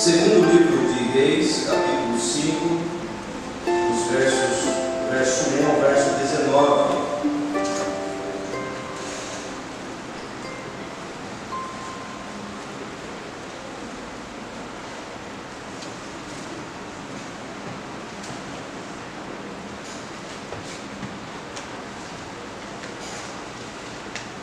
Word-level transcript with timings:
Segundo 0.00 0.50
livro 0.50 0.94
de 0.94 1.12
Reis, 1.12 1.66
capítulo 1.66 2.18
5, 2.18 2.80
os 3.66 4.10
versos, 4.10 4.64
verso 5.10 5.50
1 5.50 5.66
ao 5.68 5.76
verso 5.78 6.10
19. 6.18 7.00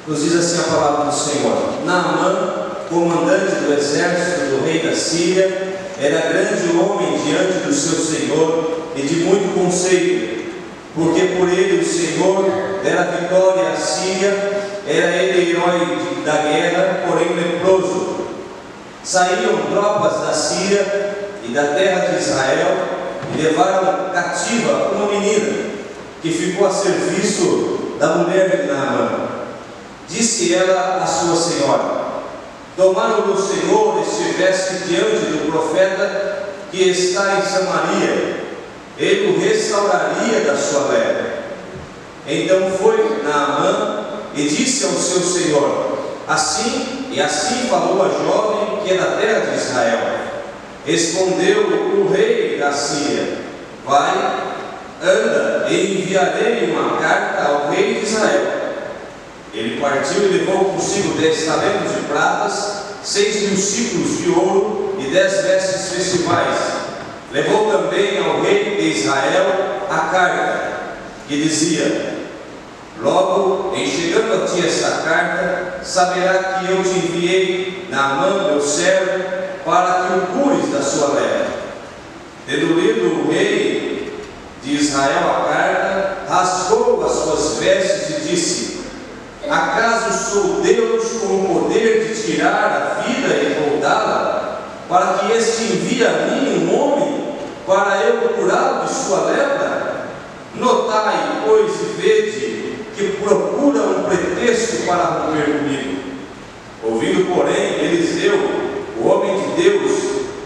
Nos 0.05 0.21
diz 0.21 0.35
assim 0.35 0.59
a 0.59 0.63
palavra 0.71 1.05
do 1.05 1.11
Senhor: 1.11 1.83
Naamã 1.83 2.56
comandante 2.89 3.55
do 3.55 3.73
exército 3.73 4.55
do 4.55 4.65
rei 4.65 4.79
da 4.79 4.95
Síria, 4.95 5.77
era 5.99 6.29
grande 6.29 6.77
homem 6.77 7.19
diante 7.25 7.65
do 7.65 7.73
seu 7.73 7.99
senhor 7.99 8.89
e 8.95 9.01
de 9.01 9.15
muito 9.21 9.53
conceito, 9.59 10.53
porque 10.93 11.21
por 11.37 11.49
ele 11.49 11.81
o 11.81 11.85
Senhor 11.85 12.79
dera 12.83 13.03
vitória 13.03 13.69
à 13.69 13.75
Síria, 13.75 14.29
era 14.87 15.15
ele 15.15 15.51
herói 15.51 15.97
da 16.25 16.37
guerra, 16.37 17.03
porém 17.07 17.35
leproso. 17.35 18.17
Saíam 19.03 19.57
tropas 19.71 20.27
da 20.27 20.33
Síria 20.33 20.85
e 21.47 21.53
da 21.53 21.63
terra 21.67 22.07
de 22.07 22.19
Israel 22.19 22.77
e 23.33 23.41
levaram 23.41 24.11
cativa 24.13 24.91
uma 24.93 25.07
menina 25.11 25.67
que 26.21 26.31
ficou 26.31 26.67
a 26.67 26.71
serviço 26.71 27.95
da 27.99 28.15
mulher 28.15 28.49
de 28.49 28.67
Naamã. 28.67 29.27
Disse 30.09 30.53
ela 30.53 31.01
à 31.03 31.05
sua 31.05 31.35
senhora: 31.35 31.96
Tomara 32.77 33.23
o 33.23 33.35
Senhor 33.35 34.03
estivesse 34.07 34.85
diante 34.85 35.25
do 35.31 35.51
profeta 35.51 36.43
que 36.69 36.89
está 36.89 37.39
em 37.39 37.41
Samaria, 37.41 38.43
ele 38.99 39.35
o 39.35 39.39
restauraria 39.39 40.41
da 40.41 40.55
sua 40.55 40.89
lepra. 40.89 41.37
Então 42.27 42.69
foi 42.77 43.23
Naamã 43.23 44.05
e 44.35 44.43
disse 44.43 44.85
ao 44.85 44.91
seu 44.91 45.21
senhor: 45.21 45.97
Assim 46.27 47.07
e 47.11 47.19
assim 47.19 47.67
falou 47.67 48.05
a 48.05 48.09
jovem 48.09 48.83
que 48.83 48.93
é 48.93 48.97
da 48.97 49.17
terra 49.17 49.39
de 49.39 49.57
Israel. 49.57 50.19
Respondeu 50.85 51.61
o 51.63 52.11
rei 52.13 52.59
da 52.59 52.71
Síria: 52.71 53.39
Vai, 53.83 54.13
anda, 55.01 55.65
e 55.67 55.99
enviarei 55.99 56.69
uma 56.69 56.99
carta 56.99 57.43
ao 57.43 57.71
rei 57.71 57.95
de 57.95 58.05
Israel 58.05 58.66
ele 59.57 59.81
partiu 59.81 60.21
e 60.23 60.37
levou 60.37 60.65
consigo 60.65 61.19
dez 61.19 61.45
talentos 61.45 61.95
de 61.95 62.01
pratas, 62.03 62.83
seis 63.03 63.41
mil 63.41 63.57
ciclos 63.57 64.19
de 64.19 64.29
ouro 64.29 64.95
e 64.99 65.09
dez 65.09 65.41
vestes 65.41 65.89
festivais. 65.89 66.55
Levou 67.31 67.71
também 67.71 68.19
ao 68.23 68.41
rei 68.41 68.75
de 68.75 68.99
Israel 68.99 69.87
a 69.89 69.97
carta, 70.11 70.71
que 71.27 71.41
dizia: 71.41 72.17
Logo, 73.01 73.75
em 73.75 73.89
chegando 73.89 74.43
a 74.43 74.47
ti 74.47 74.63
esta 74.65 75.01
carta, 75.01 75.83
saberá 75.83 76.59
que 76.59 76.71
eu 76.71 76.83
te 76.83 76.89
enviei 76.89 77.87
na 77.89 78.09
mão 78.09 78.51
meu 78.51 78.61
servo 78.61 79.23
para 79.65 80.03
que 80.03 80.13
o 80.13 80.21
cures 80.39 80.71
da 80.71 80.83
sua 80.83 81.15
lepra. 81.15 81.47
Tendo 82.45 82.79
lido 82.79 83.23
o 83.23 83.31
rei 83.31 84.23
de 84.63 84.75
Israel 84.75 85.29
a 85.29 85.51
carta, 85.51 86.17
rasgou 86.29 87.03
as 87.03 87.11
suas 87.11 87.57
vestes 87.57 88.09
e 88.09 88.29
disse: 88.29 88.76
Acaso 89.49 90.31
sou 90.31 90.61
Deus 90.61 91.05
com 91.21 91.35
o 91.35 91.61
poder 91.61 92.05
de 92.05 92.21
tirar 92.21 92.99
a 92.99 93.01
vida 93.01 93.33
e 93.33 93.69
voltá-la, 93.69 94.59
para 94.89 95.19
que 95.19 95.31
este 95.31 95.63
envie 95.63 96.05
a 96.05 96.11
mim 96.11 96.67
um 96.67 96.77
homem 96.77 97.37
para 97.65 97.97
eu 98.03 98.29
curá-lo 98.29 98.85
de 98.85 98.93
sua 98.93 99.21
lepra? 99.31 100.07
Notai, 100.55 101.43
pois, 101.45 101.71
e 101.75 102.01
vede 102.01 102.75
que 102.95 103.17
procura 103.23 103.83
um 103.83 104.03
pretexto 104.03 104.85
para 104.85 105.03
romper 105.03 105.45
comigo. 105.45 105.97
Ouvindo, 106.83 107.33
porém, 107.33 107.85
Eliseu, 107.85 108.37
o 108.99 109.07
homem 109.07 109.39
de 109.39 109.61
Deus, 109.61 109.91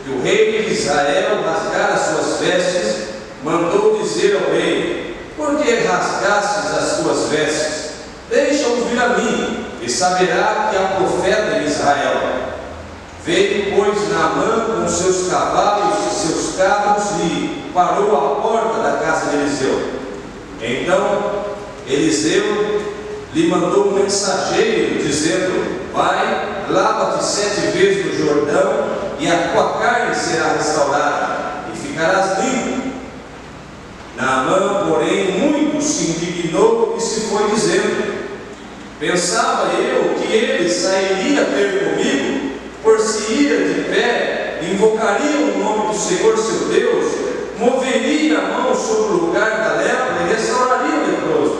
que 0.03 0.11
o 0.11 0.21
rei 0.21 0.63
de 0.63 0.73
Israel 0.73 1.41
rasgara 1.43 1.97
suas 1.97 2.39
vestes, 2.39 3.07
mandou 3.43 3.97
dizer 3.97 4.35
ao 4.35 4.53
rei: 4.53 5.15
Por 5.37 5.57
que 5.57 5.71
rasgastes 5.71 6.77
as 6.77 6.97
tuas 6.97 7.29
vestes? 7.29 7.80
Deixa 8.31 8.65
ouvir 8.69 8.97
a 8.97 9.09
mim, 9.09 9.65
e 9.81 9.89
saberá 9.89 10.69
que 10.69 10.77
há 10.77 10.95
profeta 10.95 11.57
em 11.57 11.65
Israel. 11.65 12.15
Veio, 13.25 13.75
pois, 13.75 14.09
Naamã 14.09 14.77
com 14.77 14.87
seus 14.87 15.29
cavalos 15.29 15.97
e 16.07 16.27
seus 16.27 16.55
carros 16.55 17.03
e 17.25 17.69
parou 17.73 18.15
à 18.15 18.41
porta 18.41 18.81
da 18.81 19.05
casa 19.05 19.31
de 19.31 19.35
Eliseu. 19.35 19.91
Então, 20.61 21.43
Eliseu 21.85 22.81
lhe 23.33 23.47
mandou 23.47 23.89
um 23.89 23.95
mensageiro, 23.95 25.03
dizendo: 25.03 25.91
Vai, 25.93 26.65
lava-te 26.69 27.25
sete 27.25 27.77
vezes 27.77 28.05
no 28.05 28.25
Jordão, 28.25 28.85
e 29.19 29.27
a 29.27 29.49
tua 29.49 29.73
carne 29.73 30.15
será 30.15 30.53
restaurada, 30.53 31.65
e 31.73 31.77
ficarás 31.77 32.39
limpo. 32.39 32.91
Naamã, 34.15 34.87
porém, 34.87 35.31
muito 35.31 35.83
se 35.83 36.11
indignou 36.11 36.95
e 36.97 37.01
se 37.01 37.21
foi 37.21 37.49
dizendo: 37.51 38.20
Pensava 39.01 39.73
eu 39.73 40.13
que 40.13 40.31
ele 40.31 40.69
sairia 40.69 41.43
ter 41.43 41.85
comigo, 41.85 42.51
por 42.83 42.99
se 42.99 43.33
ir 43.33 43.73
de 43.73 43.81
pé, 43.89 44.59
invocaria 44.61 45.37
o 45.37 45.57
nome 45.57 45.87
do 45.91 45.99
Senhor 45.99 46.37
seu 46.37 46.67
Deus, 46.67 47.11
moveria 47.57 48.37
a 48.37 48.41
mão 48.43 48.75
sobre 48.75 49.13
o 49.13 49.25
lugar 49.25 49.49
da 49.49 49.81
lepra 49.81 50.17
e 50.21 50.31
restauraria 50.31 50.99
o 50.99 51.07
leproso. 51.07 51.57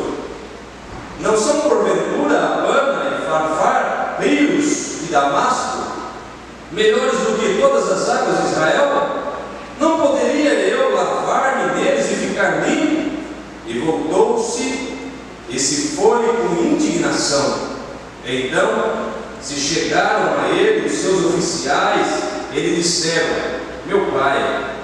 Não 1.19 1.35
são 1.35 1.61
porventura 1.61 2.37
Habana 2.37 3.17
e 3.17 3.25
Farfar, 3.25 4.17
rios 4.19 5.01
e 5.01 5.11
Damasco, 5.11 5.81
melhores 6.71 7.21
do 7.21 7.39
que 7.39 7.59
todas 7.59 7.91
as 7.91 8.07
águas 8.07 8.37
de 8.37 8.51
Israel? 8.51 9.09
Não 9.79 9.99
poderia 9.99 10.51
eu 10.51 10.93
lavar-me 10.93 11.81
neles 11.81 12.05
e 12.05 12.13
ficar 12.13 12.67
limpo? 12.67 13.17
E 13.65 13.79
voltou-se 13.79 14.91
e 15.51 15.59
se 15.59 15.97
foi 15.97 16.25
com 16.27 16.70
indignação. 17.01 17.71
Então, 18.25 19.11
se 19.41 19.55
chegaram 19.55 20.39
a 20.39 20.49
ele 20.49 20.85
os 20.85 20.93
seus 20.93 21.25
oficiais, 21.25 22.07
ele 22.53 22.75
disseram: 22.75 23.61
Meu 23.87 24.05
pai, 24.11 24.75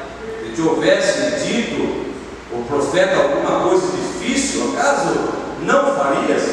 se 0.43 0.55
te 0.55 0.61
houvesse 0.61 1.45
dito 1.45 2.07
o 2.51 2.63
profeta 2.67 3.15
alguma 3.17 3.69
coisa 3.69 3.87
difícil, 3.95 4.73
acaso 4.73 5.13
não 5.61 5.95
farias? 5.95 6.43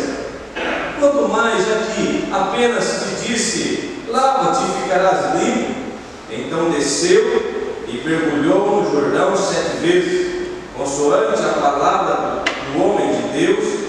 Quanto 1.00 1.28
mais 1.28 1.62
aqui 1.72 2.28
apenas 2.30 2.84
te 2.84 3.26
disse: 3.26 4.02
Lava-te 4.08 4.60
e 4.64 4.82
ficarás 4.82 5.42
limpo. 5.42 5.84
Então 6.30 6.70
desceu 6.70 7.84
e 7.86 8.02
mergulhou 8.04 8.82
no 8.82 8.90
Jordão 8.90 9.36
sete 9.36 9.76
vezes, 9.80 10.48
consoante 10.76 11.40
a 11.42 11.60
palavra 11.60 12.44
do 12.72 12.82
homem 12.82 13.08
de 13.08 13.38
Deus, 13.38 13.83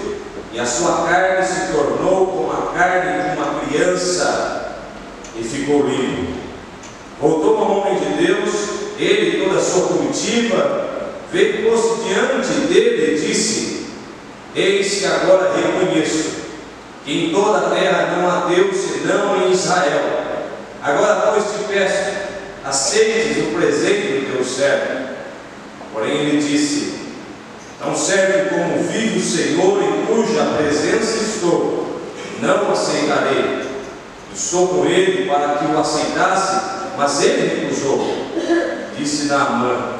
e 0.56 0.60
a 0.60 0.64
sua 0.64 1.06
carne 1.06 1.46
se 1.46 1.70
tornou 1.70 2.28
como 2.28 2.50
a 2.50 2.72
carne 2.72 3.22
de 3.22 3.36
uma 3.36 3.60
criança 3.60 4.78
e 5.38 5.44
ficou 5.44 5.86
limpo. 5.86 6.32
Voltou 7.20 7.58
ao 7.58 7.70
homem 7.72 7.98
de 8.00 8.24
Deus, 8.24 8.54
ele 8.98 9.36
e 9.36 9.44
toda 9.44 9.58
a 9.58 9.62
sua 9.62 9.88
comitiva, 9.88 11.12
veio 11.30 11.70
posto 11.70 12.04
diante 12.04 12.72
dele 12.72 13.16
e 13.16 13.26
disse: 13.26 13.86
Eis 14.54 15.00
que 15.00 15.04
agora 15.04 15.52
reconheço 15.54 16.36
que 17.04 17.26
em 17.26 17.32
toda 17.34 17.58
a 17.58 17.70
terra 17.70 18.16
não 18.16 18.26
há 18.26 18.46
Deus 18.46 18.74
senão 18.76 19.36
em 19.36 19.52
Israel. 19.52 20.22
Agora, 20.82 21.32
pois, 21.32 21.44
te 21.44 21.70
peço, 21.70 22.12
aceites 22.64 23.44
o 23.44 23.54
presente 23.54 24.06
do 24.06 24.32
teu 24.32 24.42
servo. 24.42 25.06
Porém, 25.92 26.16
ele 26.16 26.38
disse: 26.38 27.05
Tão 27.78 27.94
certo 27.94 28.54
como 28.54 28.82
vive 28.84 29.18
o 29.18 29.22
Senhor 29.22 29.82
em 29.82 30.06
cuja 30.06 30.44
presença 30.56 31.16
estou, 31.18 32.00
não 32.40 32.72
aceitarei. 32.72 33.66
Estou 34.34 34.68
com 34.68 34.86
ele 34.86 35.28
para 35.28 35.56
que 35.56 35.66
o 35.66 35.78
aceitasse, 35.78 36.56
mas 36.96 37.22
ele 37.22 37.66
recusou. 37.66 38.06
Disse 38.96 39.26
Naamã: 39.26 39.94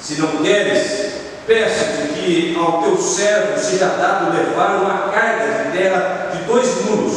Se 0.00 0.20
não 0.20 0.28
queres, 0.42 1.12
peço-te 1.46 2.08
que 2.14 2.56
ao 2.58 2.82
teu 2.82 2.96
servo 2.98 3.58
seja 3.58 3.86
dado 3.86 4.36
levar 4.36 4.76
uma 4.82 5.10
carga 5.10 5.64
de 5.64 5.78
terra 5.78 6.30
de 6.32 6.44
dois 6.44 6.84
muros, 6.84 7.14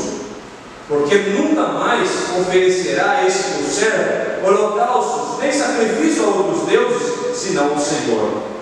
porque 0.87 1.15
nunca 1.15 1.63
mais 1.67 2.09
oferecerá 2.39 3.25
esse 3.27 3.43
teu 3.43 3.67
servo 3.67 4.47
holocaustos, 4.47 5.39
nem 5.41 5.51
sacrifício 5.51 6.23
a 6.23 6.27
outros 6.27 6.67
deuses, 6.67 7.37
senão 7.37 7.73
o 7.73 7.79
Senhor. 7.79 8.56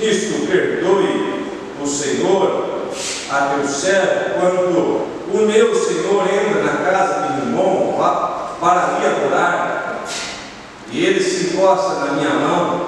Nisto 0.00 0.46
perdoe 0.46 1.44
o 1.82 1.86
Senhor 1.86 2.88
a 3.30 3.54
teu 3.54 3.66
servo 3.66 4.38
quando 4.38 5.08
o 5.32 5.46
meu 5.46 5.74
Senhor 5.74 6.22
entra 6.22 6.62
na 6.62 6.84
casa 6.84 7.26
de 7.26 7.40
Rimon 7.40 7.98
para 8.60 8.98
me 8.98 9.06
adorar. 9.06 10.04
e 10.90 11.04
ele 11.04 11.22
se 11.22 11.48
encosta 11.48 12.06
na 12.06 12.12
minha 12.12 12.30
mão, 12.30 12.86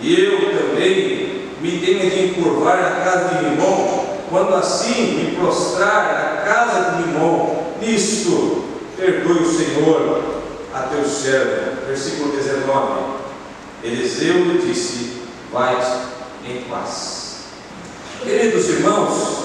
e 0.00 0.20
eu 0.20 0.38
também 0.58 1.48
me 1.60 1.78
tenho 1.78 2.10
de 2.10 2.24
encurvar 2.26 2.76
na 2.76 3.04
casa 3.04 3.28
de 3.28 3.44
Rimon, 3.44 4.04
quando 4.28 4.54
assim 4.54 5.14
me 5.14 5.36
prostrar 5.36 6.12
na 6.12 6.52
casa 6.52 6.90
de 6.90 7.02
Rimon, 7.04 7.72
nisto 7.80 8.64
perdoe 8.96 9.38
o 9.38 9.52
Senhor 9.52 10.22
a 10.74 10.80
teu 10.80 11.04
servo. 11.04 11.86
Versículo 11.86 12.32
19. 12.32 13.00
Eliseu 13.84 14.58
disse: 14.64 15.22
Vai 15.52 15.76
em 16.46 16.62
paz. 16.62 17.44
Queridos 18.22 18.68
irmãos, 18.68 19.42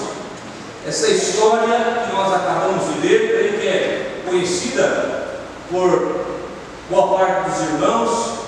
essa 0.86 1.08
história 1.08 2.06
que 2.06 2.14
nós 2.14 2.34
acabamos 2.34 2.94
de 2.94 3.06
ler, 3.06 3.58
que 3.60 3.66
é 3.66 4.22
conhecida 4.26 5.28
por 5.70 6.26
boa 6.90 7.18
parte 7.18 7.50
dos 7.50 7.60
irmãos. 7.60 8.38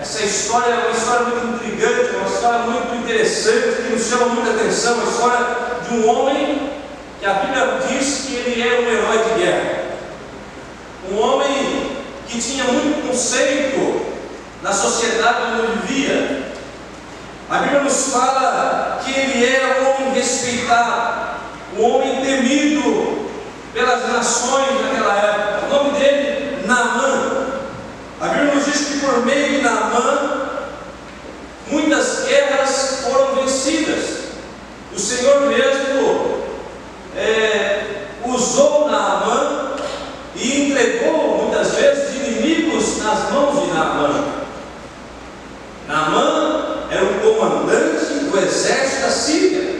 Essa 0.00 0.24
história 0.24 0.72
é 0.72 0.88
uma 0.88 0.90
história 0.90 1.26
muito 1.26 1.54
intrigante, 1.54 2.16
uma 2.16 2.28
história 2.28 2.58
muito 2.60 2.94
interessante, 3.02 3.82
que 3.82 3.92
nos 3.94 4.06
chama 4.06 4.26
muita 4.26 4.50
atenção, 4.50 4.94
uma 4.94 5.10
história 5.10 5.46
de 5.88 5.94
um 5.94 6.08
homem 6.08 6.70
que 7.18 7.26
a 7.26 7.32
Bíblia 7.34 7.80
diz 7.88 8.26
que 8.26 8.34
ele 8.34 8.62
é 8.62 8.80
um 8.80 8.92
herói 8.92 9.18
de 9.18 9.40
guerra. 9.40 9.84
Um 11.10 11.18
homem 11.18 11.96
que 12.28 12.40
tinha 12.40 12.64
muito 12.64 13.06
conceito 13.08 14.06
na 14.62 14.72
sociedade 14.72 15.38
onde 15.52 15.86
vivia. 15.86 16.35
A 17.56 17.60
Bíblia 17.60 17.80
nos 17.80 18.12
fala 18.12 19.00
que 19.02 19.18
ele 19.18 19.46
era 19.46 19.80
um 19.80 19.94
homem 19.94 20.12
respeitado, 20.12 21.38
um 21.78 21.84
homem 21.90 22.20
temido 22.20 23.30
pelas 23.72 24.06
nações 24.12 24.78
naquela 24.82 25.16
época. 25.16 25.64
O 25.64 25.74
nome 25.74 25.98
dele, 25.98 26.66
Naamã. 26.66 27.46
A 28.20 28.28
Bíblia 28.28 28.54
nos 28.56 28.66
diz 28.66 28.88
que 28.88 28.98
por 28.98 29.24
meio 29.24 29.52
de 29.52 29.62
Naamã, 29.62 30.50
muitas 31.68 32.26
guerras 32.28 33.00
foram 33.02 33.36
vencidas. 33.36 34.04
O 34.94 34.98
Senhor 34.98 35.46
mesmo 35.46 36.42
é, 37.16 38.08
usou 38.26 38.86
Naamã 38.90 39.76
e 40.34 40.60
entregou 40.60 41.38
muitas 41.38 41.72
vezes 41.72 42.16
inimigos 42.16 42.98
nas 42.98 43.30
mãos 43.30 43.62
de 43.62 43.72
Naamã. 43.72 44.24
Naamã 45.88 46.66
era 46.90 47.04
o 47.04 47.18
comandante 47.20 48.14
do 48.24 48.38
exército 48.56 49.02
da 49.02 49.10
Síria. 49.10 49.76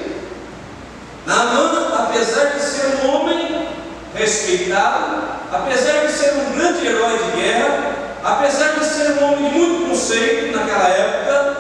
Naamã, 1.26 1.88
apesar 1.99 2.44
de 2.55 2.62
ser 2.62 3.00
um 3.02 3.14
homem 3.14 3.69
respeitado, 4.14 5.23
apesar 5.50 6.06
de 6.06 6.12
ser 6.12 6.34
um 6.34 6.56
grande 6.56 6.87
herói 6.87 7.19
de 7.19 7.40
guerra, 7.40 7.93
apesar 8.23 8.78
de 8.78 8.84
ser 8.84 9.12
um 9.12 9.25
homem 9.25 9.50
de 9.50 9.58
muito 9.58 9.88
conceito 9.90 10.56
naquela 10.56 10.88
época, 10.88 11.56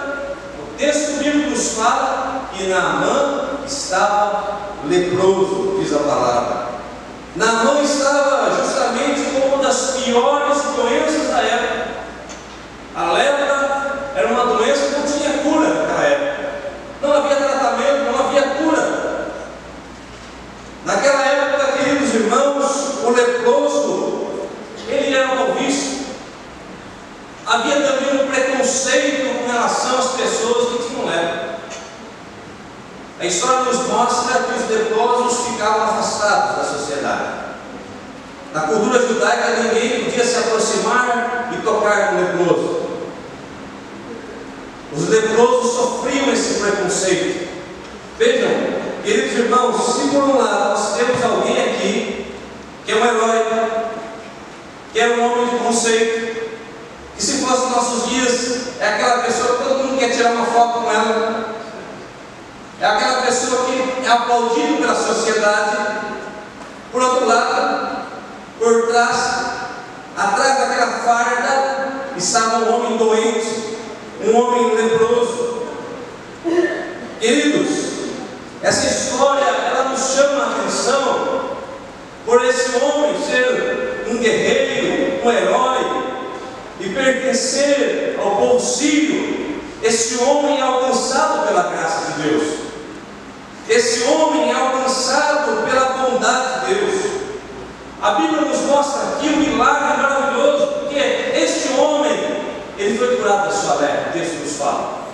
o 0.60 0.76
texto 0.78 1.18
bíblico 1.18 1.50
nos 1.50 1.72
fala 1.72 2.42
que 2.52 2.64
Naamã 2.64 3.48
estava 3.66 4.58
leproso, 4.84 5.78
diz 5.80 5.92
a 5.94 5.98
palavra. 5.98 6.66
Naamã 7.34 7.82
estava 7.82 8.54
justamente 8.56 9.20
com 9.30 9.48
uma 9.48 9.62
das 9.62 9.96
piores 10.02 10.62
doenças 10.76 11.28
da 11.28 11.38
época. 11.38 11.86
A 12.94 13.12
lepra 13.12 14.12
era 14.14 14.28
uma 14.28 14.46
doença 14.46 14.86
que 14.86 15.00
não 15.00 15.06
tinha 15.06 15.42
cura 15.42 15.68
naquela 15.68 16.04
época. 16.04 16.36
Não 17.02 17.12
havia 17.12 17.36
tratamento, 17.36 18.10
não 18.10 18.26
havia 18.26 18.42
cura. 18.42 19.26
Naquela 20.84 21.26
época, 21.26 21.72
queridos 21.72 22.14
irmãos, 22.14 23.04
o 23.04 23.10
leproso, 23.10 24.26
ele 24.88 25.14
era 25.14 25.34
mal 25.34 25.52
visto. 25.54 26.06
Havia 27.46 27.80
também 27.80 28.22
um 28.22 28.28
preconceito 28.28 29.44
com 29.44 29.52
relação 29.52 29.98
às 29.98 30.12
pessoas 30.12 30.68
que 30.68 30.88
tinham 30.88 31.06
lepra. 31.06 31.56
A 33.20 33.24
história 33.24 33.60
nos 33.60 33.86
mostra 33.88 34.42
que 34.42 34.58
os 34.58 34.70
leprosos 34.70 35.46
ficavam 35.48 35.84
afastados 35.84 36.56
da 36.56 36.64
sociedade. 36.64 37.46
Na 38.52 38.62
cultura 38.62 39.06
judaica, 39.06 39.62
ninguém 39.62 40.04
podia 40.04 40.24
se 40.24 40.38
aproximar 40.38 41.50
e 41.52 41.62
tocar 41.62 42.12
no 42.12 42.20
leproso. 42.20 42.86
Os 44.96 45.08
leprosos 45.08 45.72
sofriam 45.72 46.32
esse 46.32 46.60
preconceito. 46.60 47.48
Vejam, 48.18 48.48
queridos 49.04 49.38
irmãos, 49.38 49.76
se 49.76 50.08
por 50.08 50.24
um 50.24 50.38
lado 50.38 50.70
nós 50.70 50.96
temos 50.96 51.22
alguém 51.22 51.58
aqui 51.58 52.34
que 52.86 52.92
é 52.92 52.96
um 52.96 53.04
herói, 53.04 53.46
que 54.92 55.00
é 55.00 55.08
um 55.08 55.24
homem 55.24 55.48
de 55.48 55.56
conceito, 55.56 56.50
que 57.14 57.22
se 57.22 57.44
fosse 57.44 57.70
nossos 57.70 58.08
dias, 58.08 58.68
é 58.80 58.88
aquela 58.88 59.18
pessoa 59.24 59.58
que 59.58 59.64
todo 59.64 59.84
mundo 59.84 59.98
quer 59.98 60.10
tirar 60.10 60.32
uma 60.32 60.46
foto 60.46 60.80
com 60.80 60.90
ela, 60.90 61.56
é 62.80 62.86
aquela 62.86 63.22
pessoa 63.22 63.66
que 63.66 64.06
é 64.06 64.08
aplaudido 64.08 64.78
pela 64.78 64.94
sociedade. 64.94 65.76
Por 66.90 67.02
outro 67.02 67.26
lado, 67.26 68.06
por 68.58 68.88
trás, 68.88 69.16
atrás 70.16 70.58
daquela 70.58 70.98
farda, 71.04 72.12
estava 72.16 72.58
um 72.58 72.74
homem 72.74 72.96
doente, 72.96 73.76
um 74.24 74.36
homem 74.36 74.74
leproso. 74.74 75.62
Queridos, 77.20 77.86
essa 78.62 78.86
história 78.86 79.44
ela 79.44 79.88
nos 79.90 80.00
chama 80.14 80.42
a 80.42 80.50
atenção 80.50 81.56
por 82.24 82.44
esse 82.44 82.76
homem 82.76 83.14
ser 83.24 84.06
um 84.08 84.18
guerreiro, 84.18 85.24
um 85.24 85.30
herói 85.30 86.02
e 86.80 86.88
ao 88.18 88.60
sírio. 88.60 89.60
Esse 89.82 90.22
homem 90.22 90.58
é 90.58 90.62
alcançado 90.62 91.46
pela 91.46 91.64
graça 91.64 92.12
de 92.12 92.22
Deus. 92.22 92.42
Esse 93.68 94.04
homem 94.04 94.50
é 94.50 94.54
alcançado 94.54 95.64
pela 95.64 95.84
bondade 95.86 96.66
de 96.66 96.74
Deus. 96.74 97.16
A 98.00 98.10
Bíblia 98.12 98.42
nos 98.42 98.60
mostra 98.62 99.02
aqui 99.02 99.28
um 99.28 99.36
milagre 99.38 100.00
maravilhoso, 100.00 100.66
porque 100.80 100.98
este 100.98 101.78
homem, 101.78 102.12
ele 102.78 102.98
foi 102.98 103.16
curado 103.16 103.48
da 103.48 103.52
sua 103.52 103.74
lepra, 103.76 104.10
o 104.10 104.12
texto 104.12 104.42
nos 104.42 104.56
fala. 104.56 105.06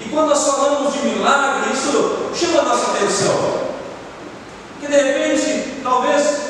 E 0.00 0.08
quando 0.08 0.28
nós 0.28 0.46
falamos 0.46 0.92
de 0.92 0.98
milagre, 1.00 1.72
isso 1.72 2.30
chama 2.34 2.60
a 2.60 2.64
nossa 2.64 2.90
atenção. 2.90 3.60
Porque 4.72 4.94
de 4.94 5.02
repente, 5.02 5.80
talvez 5.82 6.40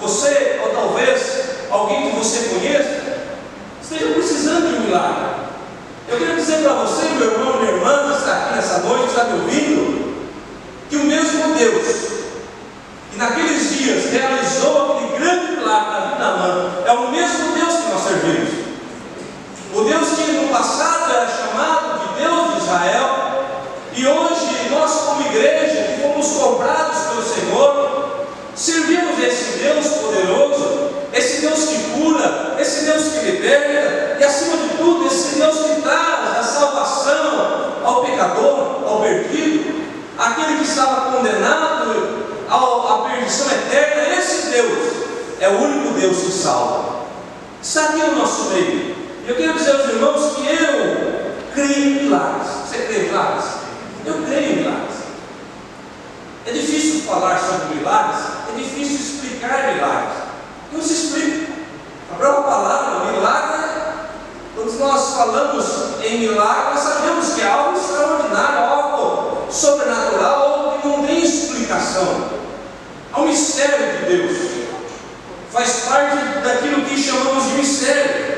você, 0.00 0.60
ou 0.62 0.70
talvez 0.70 1.44
alguém 1.70 2.10
que 2.10 2.16
você 2.16 2.48
conheça, 2.48 3.13
esteja 3.84 4.14
precisando 4.14 4.68
de 4.68 4.76
um 4.76 4.80
milagre. 4.80 5.44
Eu 6.08 6.18
quero 6.18 6.36
dizer 6.36 6.62
para 6.62 6.72
você, 6.72 7.04
meu 7.18 7.32
irmão, 7.32 7.60
minha 7.60 7.72
irmã, 7.72 8.08
que 8.08 8.18
está 8.18 8.32
aqui 8.32 8.54
nessa 8.54 8.78
noite, 8.78 9.08
está 9.08 9.24
me 9.24 9.42
ouvindo, 9.42 10.24
que 10.88 10.96
o 10.96 11.04
mesmo 11.04 11.54
Deus, 11.54 11.86
que 13.10 13.18
naqueles 13.18 13.76
dias 13.76 14.10
realizou 14.10 14.96
aquele 14.96 15.18
grande 15.18 15.52
milagre 15.56 15.90
na 15.90 16.00
vida 16.00 16.24
da 16.24 16.36
mãe, 16.36 16.72
é 16.86 16.92
o 16.92 17.10
mesmo 17.10 17.54
Deus 17.54 17.74
que 17.74 17.90
nós 17.90 18.02
servimos. 18.02 18.64
O 19.74 19.80
Deus 19.82 20.08
que 20.10 20.32
no 20.32 20.48
passado 20.48 21.12
era 21.12 21.26
chamado 21.26 21.98
de 21.98 22.22
Deus 22.22 22.54
de 22.54 22.64
Israel, 22.64 23.10
e 23.96 24.06
hoje 24.06 24.68
nós, 24.70 24.92
como 24.92 25.26
igreja, 25.26 25.92
que 25.92 26.02
fomos 26.02 26.26
comprados 26.28 26.98
pelo 27.08 27.22
Senhor, 27.22 28.26
servimos 28.54 29.18
esse 29.22 29.58
Deus 29.58 29.86
poderoso, 29.86 30.83
Deus 31.46 31.64
que 31.64 31.90
cura, 31.90 32.56
esse 32.58 32.84
Deus 32.84 33.02
que 33.04 33.30
liberta, 33.30 34.16
e 34.18 34.24
acima 34.24 34.56
de 34.56 34.68
tudo, 34.76 35.06
esse 35.06 35.36
Deus 35.36 35.56
que 35.56 35.82
traz 35.82 36.38
a 36.38 36.42
salvação 36.42 37.80
ao 37.84 38.04
pecador, 38.04 38.84
ao 38.86 39.00
perdido 39.02 39.84
aquele 40.18 40.58
que 40.58 40.64
estava 40.64 41.12
condenado 41.12 42.24
à 42.48 43.08
perdição 43.10 43.46
eterna, 43.50 44.16
esse 44.16 44.50
Deus 44.50 44.92
é 45.40 45.48
o 45.48 45.62
único 45.62 45.98
Deus 45.98 46.16
que 46.18 46.32
salva. 46.32 47.04
Está 47.62 47.84
aqui 47.84 47.98
no 47.98 48.16
nosso 48.16 48.50
meio. 48.50 48.94
Eu 49.26 49.36
quero 49.36 49.54
dizer 49.54 49.72
aos 49.72 49.88
irmãos 49.88 50.36
que 50.36 50.46
eu 50.46 51.34
creio 51.54 51.78
em 51.78 52.04
milagres. 52.04 52.48
Você 52.68 52.78
crê 52.84 52.98
em 52.98 53.04
milagres? 53.04 53.44
Eu 54.04 54.22
creio 54.26 54.52
em 54.52 54.56
milagres. 54.56 54.94
É 56.46 56.52
difícil 56.52 57.02
falar 57.02 57.38
sobre 57.38 57.74
milagres, 57.76 58.20
é 58.52 58.58
difícil 58.58 58.96
explicar 58.96 59.74
milagres. 59.74 60.13
Não 60.74 60.82
se 60.82 60.92
explica. 60.92 61.52
A 62.12 62.16
própria 62.16 62.42
palavra, 62.42 63.12
milagre, 63.12 63.64
quando 64.54 64.78
nós 64.78 65.14
falamos 65.14 65.66
em 66.04 66.18
milagre, 66.18 66.74
nós 66.74 66.80
sabemos 66.80 67.34
que 67.34 67.40
é 67.40 67.48
algo 67.48 67.78
extraordinário, 67.78 68.58
algo 68.58 69.52
sobrenatural, 69.52 70.42
algo 70.42 70.80
que 70.80 70.88
não 70.88 71.06
tem 71.06 71.22
explicação. 71.22 72.28
Há 73.12 73.20
um 73.20 73.28
mistério 73.28 73.98
de 73.98 74.16
Deus. 74.16 74.36
Faz 75.52 75.84
parte 75.88 76.16
daquilo 76.42 76.84
que 76.84 77.00
chamamos 77.00 77.44
de 77.44 77.52
mistério. 77.52 78.34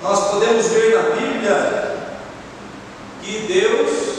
Nós 0.00 0.30
podemos 0.30 0.66
ver 0.68 0.94
na 0.94 1.16
Bíblia 1.16 1.96
que 3.20 3.40
Deus, 3.52 4.18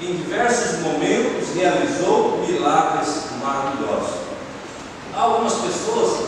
em 0.00 0.16
diversos 0.16 0.80
momentos, 0.80 1.54
realizou 1.54 2.38
milagres 2.48 3.24
maravilhosos. 3.42 4.29
Há 5.14 5.20
algumas 5.20 5.54
pessoas, 5.54 6.26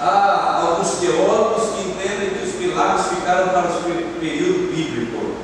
há 0.00 0.60
alguns 0.66 0.90
teólogos 0.96 1.70
que 1.74 1.88
entendem 1.88 2.30
que 2.30 2.46
os 2.46 2.54
milagres 2.54 3.06
ficaram 3.06 3.48
para 3.48 3.68
o 3.68 4.20
período 4.20 4.70
bíblico, 4.74 5.34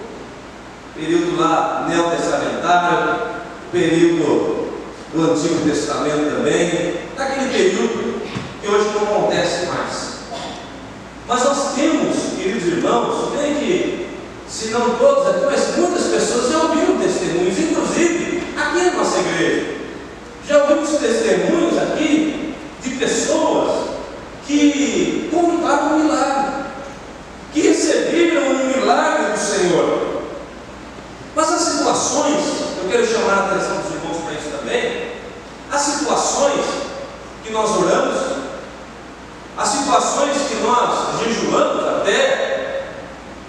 período 0.94 1.40
lá 1.40 1.86
neotestamentário, 1.88 3.34
período 3.72 4.72
do 5.12 5.30
Antigo 5.30 5.68
Testamento 5.68 6.36
também, 6.36 6.96
naquele 7.16 7.50
período 7.50 8.20
que 8.60 8.68
hoje 8.68 8.90
não 8.94 9.02
acontece 9.02 9.66
mais. 9.66 10.14
Mas 11.26 11.44
nós 11.44 11.74
temos, 11.74 12.16
queridos 12.36 12.64
irmãos, 12.64 13.32
tem 13.36 13.54
que, 13.54 14.08
se 14.48 14.68
não 14.68 14.96
todos 14.96 15.28
aqui, 15.28 15.46
mas 15.46 15.76
muitas 15.76 16.04
pessoas 16.04 16.50
já 16.52 16.58
ouviram 16.58 16.98
testemunhos, 16.98 17.58
inclusive 17.58 18.42
aqui 18.56 18.84
na 18.84 18.92
nossa 18.92 19.18
igreja. 19.20 19.74
Já 20.46 20.64
ouvimos 20.64 20.90
testemunhos 20.90 21.78
aqui 21.78 22.54
de 22.82 22.90
pessoas 22.90 23.88
que 24.46 25.30
contaram 25.32 25.94
um 25.94 26.04
milagre, 26.04 26.52
que 27.52 27.62
receberam 27.62 28.42
um 28.42 28.66
milagre 28.66 29.32
do 29.32 29.38
Senhor. 29.38 30.22
Mas 31.34 31.52
as 31.52 31.62
situações, 31.62 32.44
eu 32.82 32.90
quero 32.90 33.06
chamar 33.06 33.32
a 33.32 33.46
atenção 33.46 33.78
dos 33.78 33.94
irmãos 33.94 34.18
para 34.22 34.34
isso 34.34 34.50
também, 34.58 35.12
as 35.72 35.80
situações 35.80 36.60
que 37.42 37.50
nós 37.50 37.70
oramos, 37.70 38.44
as 39.56 39.68
situações 39.68 40.36
que 40.48 40.56
nós 40.56 41.20
jejuamos 41.24 41.86
até, 41.86 42.84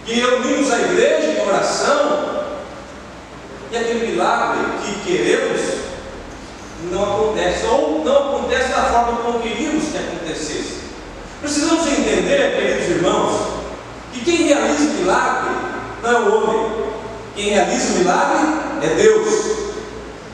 que 0.05 0.13
reunimos 0.13 0.71
a 0.71 0.79
igreja 0.79 1.31
em 1.31 1.47
oração, 1.47 2.45
e 3.71 3.77
aquele 3.77 4.11
milagre 4.11 4.61
que 4.83 5.11
queremos 5.11 5.61
não 6.91 7.03
acontece, 7.03 7.65
ou 7.65 8.03
não 8.03 8.29
acontece 8.29 8.69
da 8.69 8.83
forma 8.83 9.17
como 9.17 9.39
queríamos 9.39 9.85
que 9.85 9.97
acontecesse. 9.97 10.75
Precisamos 11.41 11.87
entender, 11.87 12.55
queridos 12.55 12.97
irmãos, 12.97 13.41
que 14.13 14.21
quem 14.21 14.47
realiza 14.47 14.83
o 14.83 14.93
milagre 14.93 15.55
não 16.03 16.09
é 16.09 16.19
o 16.19 16.35
homem, 16.35 16.85
quem 17.35 17.49
realiza 17.49 17.93
o 17.93 17.97
milagre 17.97 18.37
é 18.83 18.87
Deus. 18.95 19.55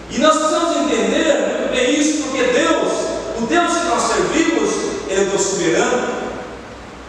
E 0.10 0.18
nós 0.20 0.36
precisamos 0.36 0.76
entender 0.78 1.58
muito 1.58 1.72
bem 1.72 2.00
isso, 2.00 2.24
porque 2.24 2.44
Deus, 2.44 2.92
o 3.40 3.46
Deus 3.48 3.74
que 3.74 3.86
nós 3.86 4.04
servimos, 4.04 4.74
Ele 5.08 5.22
é 5.22 5.26
Deus 5.26 5.42
soberano, 5.42 6.08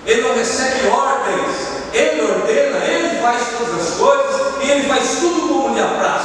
Ele 0.07 0.23
não 0.23 0.35
recebe 0.35 0.87
ordens, 0.89 1.57
Ele 1.93 2.23
ordena, 2.23 2.79
Ele 2.87 3.21
faz 3.21 3.43
todas 3.59 3.89
as 3.89 3.95
coisas, 3.97 4.65
e 4.65 4.71
Ele 4.71 4.89
faz 4.89 5.19
tudo 5.21 5.49
como 5.49 5.75
lhe 5.75 5.81
apraz, 5.83 6.23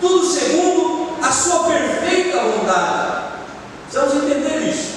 tudo 0.00 0.24
segundo 0.24 1.16
a 1.22 1.30
sua 1.32 1.64
perfeita 1.64 2.38
vontade. 2.38 3.12
Precisamos 3.90 4.24
entender 4.24 4.68
isso. 4.68 4.94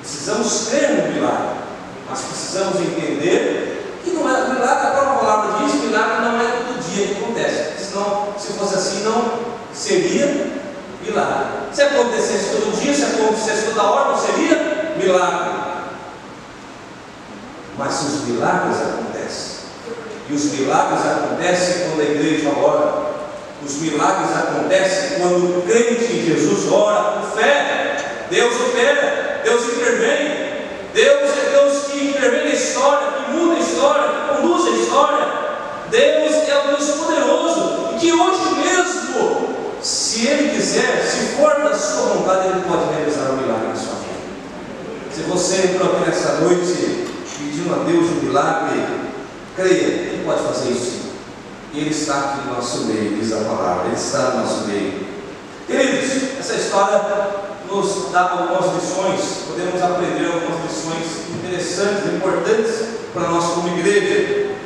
Precisamos 0.00 0.68
crer 0.68 0.90
no 0.90 1.12
milagre, 1.12 1.56
mas 2.08 2.20
precisamos 2.20 2.80
entender 2.80 4.00
que 4.02 4.10
não 4.10 4.28
é 4.28 4.48
milagre, 4.48 4.86
a 4.86 4.90
própria 4.90 5.18
palavra 5.18 5.64
diz, 5.64 5.74
milagre 5.74 6.24
não 6.24 6.40
é 6.40 6.44
todo 6.44 6.90
dia 6.90 7.06
que 7.06 7.22
acontece. 7.22 7.84
Senão, 7.84 8.28
se 8.38 8.52
fosse 8.54 8.74
assim, 8.74 9.04
não 9.04 9.58
seria 9.88 10.26
milagre. 11.02 11.46
Se 11.72 11.82
acontecesse 11.82 12.50
todo 12.50 12.78
dia, 12.80 12.94
se 12.94 13.04
acontecesse 13.04 13.66
toda 13.68 13.82
hora, 13.82 14.10
não 14.10 14.18
seria 14.18 14.94
milagre. 14.96 15.58
Mas 17.78 18.02
os 18.02 18.28
milagres 18.28 18.76
acontecem. 18.76 19.58
E 20.28 20.34
os 20.34 20.44
milagres 20.52 21.00
acontecem 21.06 21.88
quando 21.88 22.00
a 22.00 22.04
igreja 22.04 22.50
ora. 22.50 23.08
Os 23.64 23.76
milagres 23.76 24.36
acontecem 24.36 25.18
quando 25.20 25.58
o 25.58 25.62
crente 25.62 26.04
em 26.04 26.26
Jesus 26.26 26.70
ora 26.70 27.12
com 27.12 27.38
fé. 27.38 28.26
Deus 28.30 28.54
opera, 28.60 29.40
Deus 29.42 29.62
intervém. 29.64 30.48
Deus 30.92 31.30
é 31.30 31.50
Deus 31.52 31.84
que 31.84 32.08
intervém 32.08 32.44
na 32.44 32.54
história, 32.54 33.06
que 33.12 33.30
muda 33.32 33.54
a 33.54 33.58
história, 33.58 34.08
que 34.08 34.36
conduz 34.36 34.66
a 34.66 34.70
história. 34.70 35.26
Deus 35.90 36.48
é 36.48 36.58
o 36.58 36.76
Deus 36.76 36.90
poderoso 36.90 37.78
que 37.98 38.12
hoje 38.12 38.54
mesmo, 38.54 38.97
se 40.18 40.26
Ele 40.26 40.50
quiser, 40.50 41.00
se 41.06 41.36
for 41.36 41.62
da 41.62 41.72
sua 41.72 42.14
vontade, 42.14 42.48
Ele 42.48 42.62
pode 42.62 42.92
realizar 42.92 43.30
o 43.30 43.36
milagre 43.36 43.68
na 43.68 43.76
sua 43.76 43.94
vida. 44.00 45.14
Se 45.14 45.22
você 45.22 45.68
entrou 45.68 45.92
aqui 45.92 46.10
nessa 46.10 46.40
noite 46.40 47.06
pedindo 47.38 47.72
a 47.72 47.84
Deus 47.84 48.06
um 48.06 48.24
milagre, 48.26 48.84
creia, 49.54 49.86
Ele 49.86 50.24
pode 50.26 50.42
fazer 50.42 50.70
isso. 50.70 50.98
Ele 51.72 51.90
está 51.90 52.18
aqui 52.18 52.48
no 52.48 52.54
nosso 52.54 52.86
meio, 52.86 53.16
diz 53.16 53.32
a 53.32 53.44
palavra, 53.44 53.86
Ele 53.86 53.94
está 53.94 54.30
no 54.30 54.40
nosso 54.40 54.66
meio. 54.66 55.06
Queridos, 55.68 56.40
essa 56.40 56.54
história 56.54 57.00
nos 57.70 58.10
dá 58.10 58.22
algumas 58.22 58.74
lições, 58.74 59.20
podemos 59.46 59.80
aprender 59.80 60.26
algumas 60.26 60.64
lições 60.64 61.28
interessantes, 61.32 62.12
importantes 62.12 62.74
para 63.14 63.28
nós 63.28 63.44
como 63.52 63.68
igreja. 63.68 64.56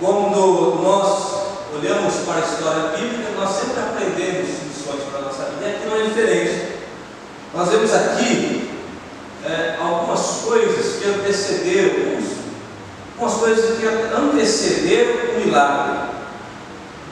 Quando 0.00 0.82
nós 0.82 1.32
olhamos 1.74 2.14
para 2.26 2.36
a 2.36 2.40
história 2.40 2.96
bíblica, 2.96 3.30
nós 3.36 3.50
sempre 3.50 3.80
aprendemos 3.80 4.48
lições 4.48 5.02
para 5.10 5.18
a 5.18 5.22
nossa 5.22 5.44
vida, 5.44 5.66
e 5.66 5.74
aqui 5.74 5.86
não 5.86 5.96
é 5.96 6.02
diferente. 6.04 6.72
Nós 7.54 7.68
vemos 7.68 7.92
aqui 7.92 8.70
é, 9.44 9.76
algumas 9.80 10.20
coisas 10.44 10.96
que 10.96 11.08
antecederam, 11.08 12.18
algumas 13.14 13.38
coisas 13.38 13.78
que 13.78 13.86
antecederam 13.86 15.36
o 15.36 15.40
milagre, 15.44 15.98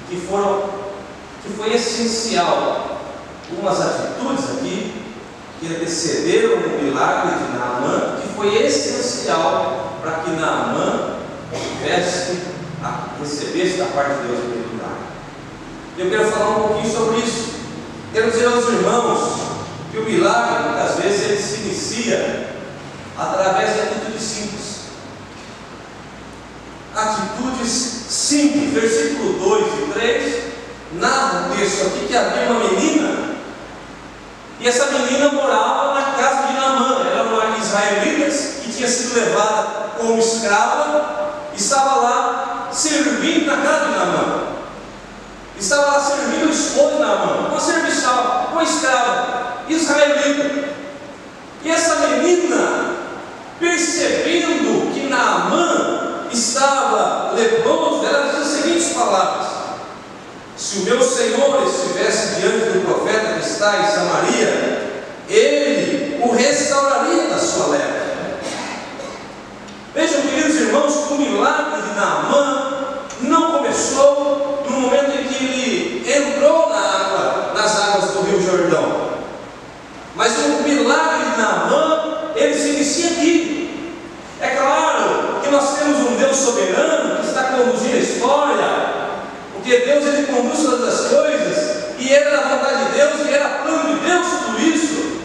que 0.09 0.17
foram, 0.21 0.71
que 1.43 1.53
foi 1.57 1.75
essencial 1.75 2.91
algumas 3.51 3.81
atitudes 3.81 4.45
aqui 4.57 4.93
que 5.59 5.67
antecederam 5.67 6.55
o 6.55 6.83
milagre 6.83 7.33
de 7.35 7.59
Naamã, 7.59 8.17
que 8.23 8.29
foi 8.35 8.65
essencial 8.65 9.99
para 10.01 10.21
que 10.21 10.31
Naamã 10.31 11.17
tivesse, 11.53 12.39
recebesse 13.21 13.79
da 13.79 13.87
parte 13.87 14.23
de 14.23 14.29
Deus 14.29 14.39
aquele 14.39 14.69
milagre. 14.73 15.11
Eu 15.99 16.11
quero 16.11 16.31
falar 16.31 16.51
um 16.51 16.69
pouquinho 16.69 16.93
sobre 16.93 17.19
isso. 17.19 17.51
Quero 18.13 18.31
dizer 18.31 18.47
aos 18.47 18.67
irmãos 18.69 19.41
que 19.91 19.99
o 19.99 20.05
milagre, 20.05 20.69
muitas 20.69 20.97
vezes, 20.97 21.23
ele 21.23 21.43
se 21.43 21.55
inicia 21.61 22.55
através 23.17 23.75
de 23.75 23.81
atitudes 23.81 24.23
simples. 24.23 24.81
Atitudes 26.95 27.71
simples. 27.71 28.73
Versículo 28.73 29.39
2 29.39 29.67
e 29.67 29.93
3 29.93 30.43
narra 30.93 31.49
o 31.49 31.57
texto 31.57 31.87
aqui 31.87 32.07
que 32.09 32.17
havia 32.17 32.51
uma 32.51 32.69
menina 32.69 33.31
e 34.61 34.69
essa 34.69 34.91
menina 34.91 35.31
morava 35.33 35.95
na 35.95 36.03
casa 36.13 36.49
de 36.49 36.53
Naamã. 36.53 37.01
Ela 37.01 37.11
era 37.11 37.23
uma 37.23 37.59
israelita 37.59 38.31
que 38.63 38.73
tinha 38.73 38.89
sido 38.89 39.15
levada 39.15 39.91
como 39.97 40.19
escrava 40.19 41.20
estava 41.55 41.97
lá 41.97 42.69
servindo 42.73 43.47
na 43.47 43.57
casa 43.63 43.85
de 43.87 43.91
Naamã. 43.93 44.43
Estava 45.59 45.87
lá 45.93 46.01
servindo 46.01 46.49
o 46.49 46.53
esposo 46.53 46.95
de 46.95 46.99
Naamã, 47.01 47.49
uma 47.49 47.61
serviçal, 47.61 48.49
uma 48.53 48.63
escrava 48.63 49.65
israelita. 49.69 50.71
E 51.63 51.71
essa 51.71 51.97
menina, 51.97 52.97
percebendo 53.59 54.93
que 54.93 55.07
Naamã 55.07 56.27
estava 56.33 57.33
leproso, 57.35 58.07
ela 58.07 58.31
diz 58.31 58.41
as 58.41 58.47
seguintes 58.47 58.93
palavras: 58.95 59.47
se 60.57 60.79
o 60.79 60.85
meu 60.85 61.03
Senhor 61.03 61.67
estivesse 61.67 62.41
diante 62.41 62.71
do 62.71 62.85
profeta 62.85 63.35
que 63.35 63.47
está 63.47 63.81
em 63.81 63.87
Samaria, 63.87 65.05
ele 65.29 66.21
o 66.23 66.33
restauraria 66.33 67.29
da 67.29 67.39
sua 67.39 67.69
lepra. 67.69 68.01
Vejam, 69.95 70.23
queridos 70.23 70.57
irmãos, 70.57 70.70
que 70.95 71.15
o 71.15 71.19
milagre 71.19 71.83
de 71.83 71.95
Naamã 71.95 72.73
não 73.23 73.53
começou 73.53 74.65
no 74.69 74.81
momento 74.81 75.11
em 75.19 75.25
que 75.25 75.45
ele 75.45 76.13
entrou 76.13 76.69
na 76.69 76.79
água, 76.79 77.53
nas 77.55 77.81
águas 77.81 78.11
do 78.13 78.23
Rio 78.23 78.43
Jordão. 78.43 79.11
Mas 80.15 80.33
o 80.39 80.63
milagre 80.63 81.31
de 81.31 81.41
Naamã, 81.41 82.03
ele 82.35 82.55
se 82.55 82.71
inicia 82.71 83.11
aqui. 83.11 83.97
É 84.41 84.49
claro 84.49 85.41
que 85.43 85.51
nós 85.51 85.79
temos 85.79 85.99
um 85.99 86.17
Deus 86.17 86.37
soberano 86.37 87.17
que 87.21 87.27
está 87.27 87.45
conduzindo 87.45 87.97
a 87.97 87.99
história, 87.99 88.67
porque 89.53 89.79
Deus 89.79 90.05
ele 90.07 90.27
conduz 90.27 90.63
todas 90.63 90.89
as 90.89 91.11
coisas, 91.11 91.81
e 91.99 92.13
era 92.13 92.31
da 92.31 92.49
vontade 92.49 92.85
de 92.87 92.93
Deus, 92.93 93.27
e 93.27 93.35
era 93.35 93.49
plano 93.63 93.95
de 93.95 94.01
Deus 94.01 94.27
tudo 94.47 94.61
isso. 94.61 95.21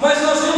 Mas 0.00 0.20
nós 0.22 0.40
vemos 0.40 0.51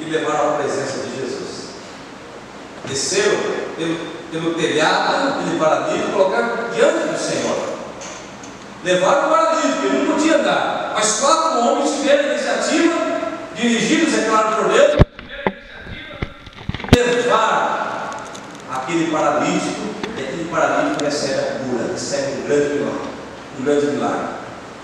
e 0.00 0.04
levaram 0.10 0.54
à 0.54 0.58
presença 0.58 0.98
de 0.98 1.16
Jesus. 1.16 1.70
Desceram 2.86 3.38
pelo, 3.76 3.96
pelo 4.32 4.54
telhado, 4.54 5.40
aquele 5.40 5.58
paralítico, 5.58 6.08
e 6.08 6.12
colocaram 6.12 6.70
diante 6.74 7.08
do 7.08 7.18
Senhor. 7.18 7.70
Levaram 8.82 9.26
o 9.26 9.30
paralítico, 9.30 9.86
ele 9.86 9.98
não 9.98 10.14
podia 10.14 10.38
andar, 10.38 10.92
mas 10.94 11.20
quatro 11.20 11.60
homens 11.60 11.90
tiveram 11.96 12.24
a 12.24 12.32
iniciativa, 12.32 12.94
dirigidos, 13.54 14.14
é 14.14 14.22
claro, 14.28 14.56
por 14.56 14.72
Deus, 14.72 15.00
levar 17.30 18.24
aquele 18.70 19.10
paralítico, 19.10 19.80
e 20.16 20.22
aquele 20.22 20.48
paralítico 20.50 21.04
recebe 21.04 21.38
a 21.38 21.58
cura, 21.64 21.92
recebe 21.92 22.32
um 22.32 22.46
grande 22.46 22.74
milagre. 22.74 23.10
Um 23.58 23.64
grande 23.64 23.86
milagre. 23.86 24.28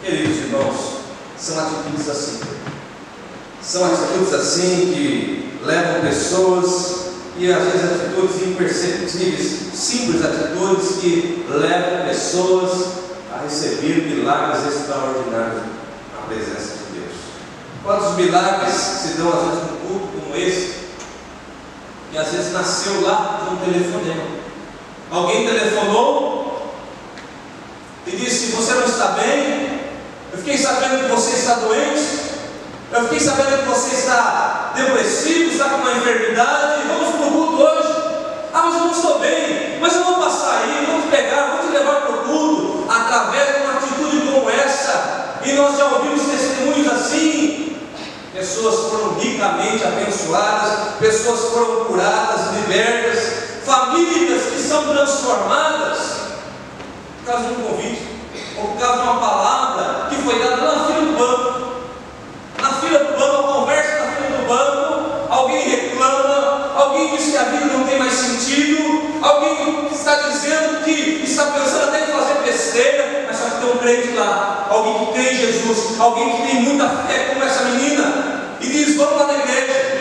Queridos 0.02 0.37
irmãos, 0.37 0.96
são 1.37 1.58
atitudes 1.58 2.08
assim. 2.08 2.40
São 3.66 3.85
atitudes 3.85 4.32
assim 4.32 4.92
que 4.94 5.58
levam 5.64 6.00
pessoas 6.02 7.06
e 7.37 7.52
às 7.52 7.64
vezes 7.64 7.85
atitudes 7.85 8.46
imperceptíveis, 8.46 9.75
simples 9.75 10.25
atitudes 10.25 10.99
que 11.00 11.44
levam 11.49 12.06
pessoas 12.06 12.87
a 13.35 13.42
receber 13.42 14.06
milagres 14.06 14.73
extraordinários 14.73 15.62
na 16.14 16.26
presença 16.28 16.76
de 16.76 17.00
Deus. 17.00 17.14
Quantos 17.82 18.14
milagres 18.14 18.73
se 18.73 19.08
dão 19.14 19.32
às 19.32 19.49
vezes 19.49 19.64
num 19.64 19.88
culto 19.88 20.06
como 20.20 20.37
esse, 20.37 20.75
que 22.12 22.18
às 22.18 22.28
vezes 22.28 22.52
nasceu 22.52 23.00
lá 23.02 23.42
de 23.42 23.54
um 23.54 23.56
telefonema. 23.56 24.23
Alguém 25.11 25.44
telefonou 25.44 26.72
e 28.07 28.12
disse: 28.12 28.52
Você 28.52 28.74
não 28.74 28.87
está 28.87 29.09
bem? 29.09 29.81
Eu 30.33 30.38
fiquei 30.38 30.57
sabendo 30.57 31.02
que 31.02 31.11
você 31.11 31.37
está 31.37 31.55
doente. 31.55 32.25
Eu 32.92 33.03
fiquei 33.03 33.20
sabendo 33.20 33.62
que 33.62 33.68
você 33.68 33.96
está 33.96 34.72
depressivo, 34.75 35.51
está 35.51 35.70
com 35.70 35.77
uma 35.79 35.92
enfermidade. 35.92 36.83
Vamos 36.87 37.16
para 37.16 37.27
o 37.27 37.31
culto 37.31 37.62
hoje. 37.62 37.94
Ah, 38.55 38.62
mas 38.64 38.75
eu 38.75 38.81
não 38.81 38.90
estou 38.92 39.18
bem. 39.18 39.79
Mas 39.81 39.94
eu 39.94 40.05
vou 40.05 40.14
passar 40.16 40.62
aí, 40.62 40.87
te 41.03 41.09
pegar, 41.09 41.57
vou 41.57 41.66
te 41.66 41.77
levar 41.77 42.03
para 42.03 42.12
o 42.12 42.18
culto. 42.18 42.90
Através 42.90 43.57
de 43.57 43.62
uma 43.62 43.72
atitude 43.75 44.20
como 44.31 44.51
essa. 44.51 45.38
E 45.44 45.53
nós 45.53 45.77
já 45.77 45.85
ouvimos 45.87 46.22
testemunhos 46.27 46.92
assim. 46.92 47.77
Pessoas 48.33 48.90
foram 48.90 49.14
ricamente 49.14 49.83
abençoadas, 49.83 50.94
pessoas 51.01 51.53
foram 51.53 51.87
curadas, 51.87 52.55
libertas, 52.55 53.64
famílias 53.64 54.42
que 54.53 54.61
são 54.61 54.94
transformadas 54.94 55.99
por 57.18 57.33
causa 57.33 57.49
de 57.49 57.53
um 57.55 57.64
convite, 57.64 58.03
ou 58.59 58.68
por 58.68 58.79
causa 58.79 58.99
de 58.99 59.09
uma 59.09 59.20
palavra 59.20 60.09
que 60.11 60.16
foi 60.16 60.38
dada 60.38 60.85
fila 60.85 61.01
do 61.01 61.18
banco. 61.18 61.45
Alguém 66.96 67.16
diz 67.16 67.30
que 67.30 67.37
a 67.37 67.42
vida 67.42 67.66
não 67.66 67.85
tem 67.85 67.98
mais 67.98 68.12
sentido, 68.14 69.18
alguém 69.20 69.88
está 69.92 70.14
dizendo 70.28 70.82
que 70.82 71.22
está 71.24 71.44
pensando 71.46 71.88
até 71.88 72.04
em 72.04 72.06
fazer 72.06 72.35
besteira, 72.42 73.24
mas 73.26 73.37
só 73.37 73.50
que 73.50 73.61
tem 73.61 73.70
um 73.70 73.78
crente 73.78 74.16
lá, 74.16 74.66
alguém 74.70 75.06
que 75.06 75.12
crê 75.12 75.32
em 75.32 75.37
Jesus, 75.37 76.00
alguém 76.00 76.37
que 76.37 76.42
tem 76.46 76.62
muita 76.62 76.88
fé 76.88 77.30
como 77.32 77.44
essa 77.44 77.64
menina, 77.64 78.56
e 78.61 78.66
diz: 78.66 78.96
Vamos 78.96 79.18
lá 79.18 79.26
na 79.26 79.35
igreja. 79.35 79.96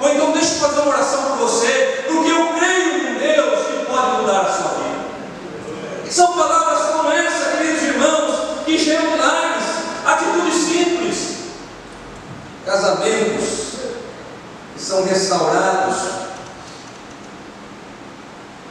Ou 0.00 0.08
então 0.10 0.32
deixa 0.32 0.54
eu 0.54 0.58
fazer 0.60 0.80
uma 0.80 0.90
oração 0.90 1.22
por 1.22 1.36
você, 1.38 2.04
porque 2.06 2.30
eu 2.30 2.48
creio 2.58 3.08
em 3.08 3.14
Deus 3.18 3.66
que 3.66 3.86
pode 3.86 4.20
mudar 4.20 4.40
a 4.40 4.52
sua 4.52 4.68
vida. 4.74 6.10
São 6.10 6.32
palavras 6.34 6.94
como 6.94 7.10
essa, 7.10 7.56
queridos 7.56 7.82
irmãos, 7.82 8.64
que 8.64 8.78
geram 8.78 9.10
milagres, 9.10 9.64
atitudes 10.06 10.54
simples, 10.54 11.36
casamentos 12.64 13.27
que 13.27 13.27
são 14.88 15.04
restaurados, 15.04 15.96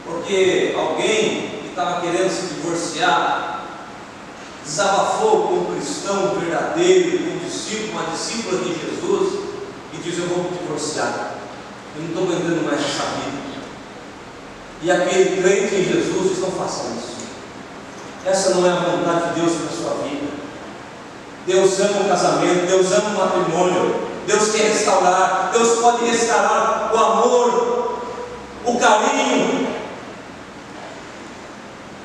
porque 0.04 0.74
alguém 0.76 1.62
que 1.62 1.68
estava 1.70 2.02
querendo 2.02 2.32
se 2.32 2.56
divorciar 2.56 3.66
desabafou 4.66 5.44
com 5.44 5.54
um 5.54 5.76
cristão 5.76 6.40
verdadeiro, 6.40 7.20
com 7.20 7.36
um 7.36 7.48
discípulo, 7.48 7.92
uma 7.92 8.12
discípula 8.12 8.64
de 8.64 8.70
Jesus, 8.70 9.40
e 9.94 9.98
diz: 9.98 10.18
Eu 10.18 10.28
vou 10.28 10.46
me 10.46 10.58
divorciar, 10.58 11.36
eu 11.96 12.02
não 12.02 12.10
estou 12.10 12.24
aguentando 12.24 12.66
mais 12.66 12.80
essa 12.80 13.04
vida. 13.04 13.38
E 14.82 14.92
aquele 14.92 15.42
crente 15.42 15.76
em 15.76 15.84
Jesus 15.84 16.40
Não 16.40 16.52
faça 16.52 16.84
isso. 16.98 17.18
Essa 18.26 18.56
não 18.56 18.66
é 18.66 18.72
a 18.72 18.76
vontade 18.76 19.34
de 19.34 19.42
Deus 19.42 19.54
para 19.54 19.70
a 19.70 19.78
sua 19.78 20.04
vida. 20.04 20.28
Deus 21.46 21.80
ama 21.80 22.02
o 22.02 22.10
casamento, 22.10 22.68
Deus 22.68 22.92
ama 22.92 23.10
o 23.10 23.18
matrimônio, 23.18 24.07
Deus 24.28 24.52
quer 24.52 24.68
restaurar, 24.68 25.50
Deus 25.52 25.80
pode 25.80 26.06
restaurar 26.06 26.92
o 26.94 26.98
amor, 26.98 28.00
o 28.66 28.78
carinho, 28.78 29.68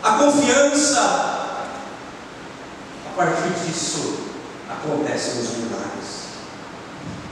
a 0.02 0.12
confiança. 0.12 1.00
A 3.06 3.16
partir 3.16 3.50
disso 3.66 4.20
acontecem 4.70 5.42
os 5.42 5.50
milagres. 5.58 6.22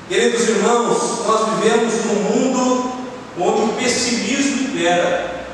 Queridos 0.08 0.48
irmãos, 0.48 1.24
nós 1.24 1.48
vivemos 1.54 1.94
num 2.04 2.14
mundo 2.14 2.92
onde 3.38 3.70
o 3.70 3.76
pessimismo 3.76 4.68
impera. 4.68 5.46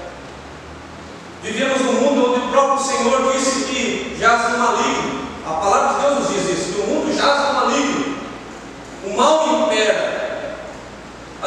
Vivemos 1.43 1.81
num 1.83 1.93
mundo 1.93 2.31
onde 2.31 2.47
o 2.47 2.49
próprio 2.49 2.85
Senhor 2.85 3.33
disse 3.33 3.65
que 3.67 4.17
jaz 4.19 4.53
no 4.53 4.59
maligno. 4.59 5.27
A 5.47 5.51
palavra 5.51 5.95
de 5.95 6.01
Deus 6.01 6.19
nos 6.19 6.29
diz 6.29 6.59
isso, 6.59 6.73
que 6.73 6.81
o 6.81 6.87
mundo 6.87 7.17
jaz 7.17 7.49
no 7.49 7.55
maligno. 7.55 8.17
O 9.05 9.17
mal 9.17 9.63
impera. 9.63 10.57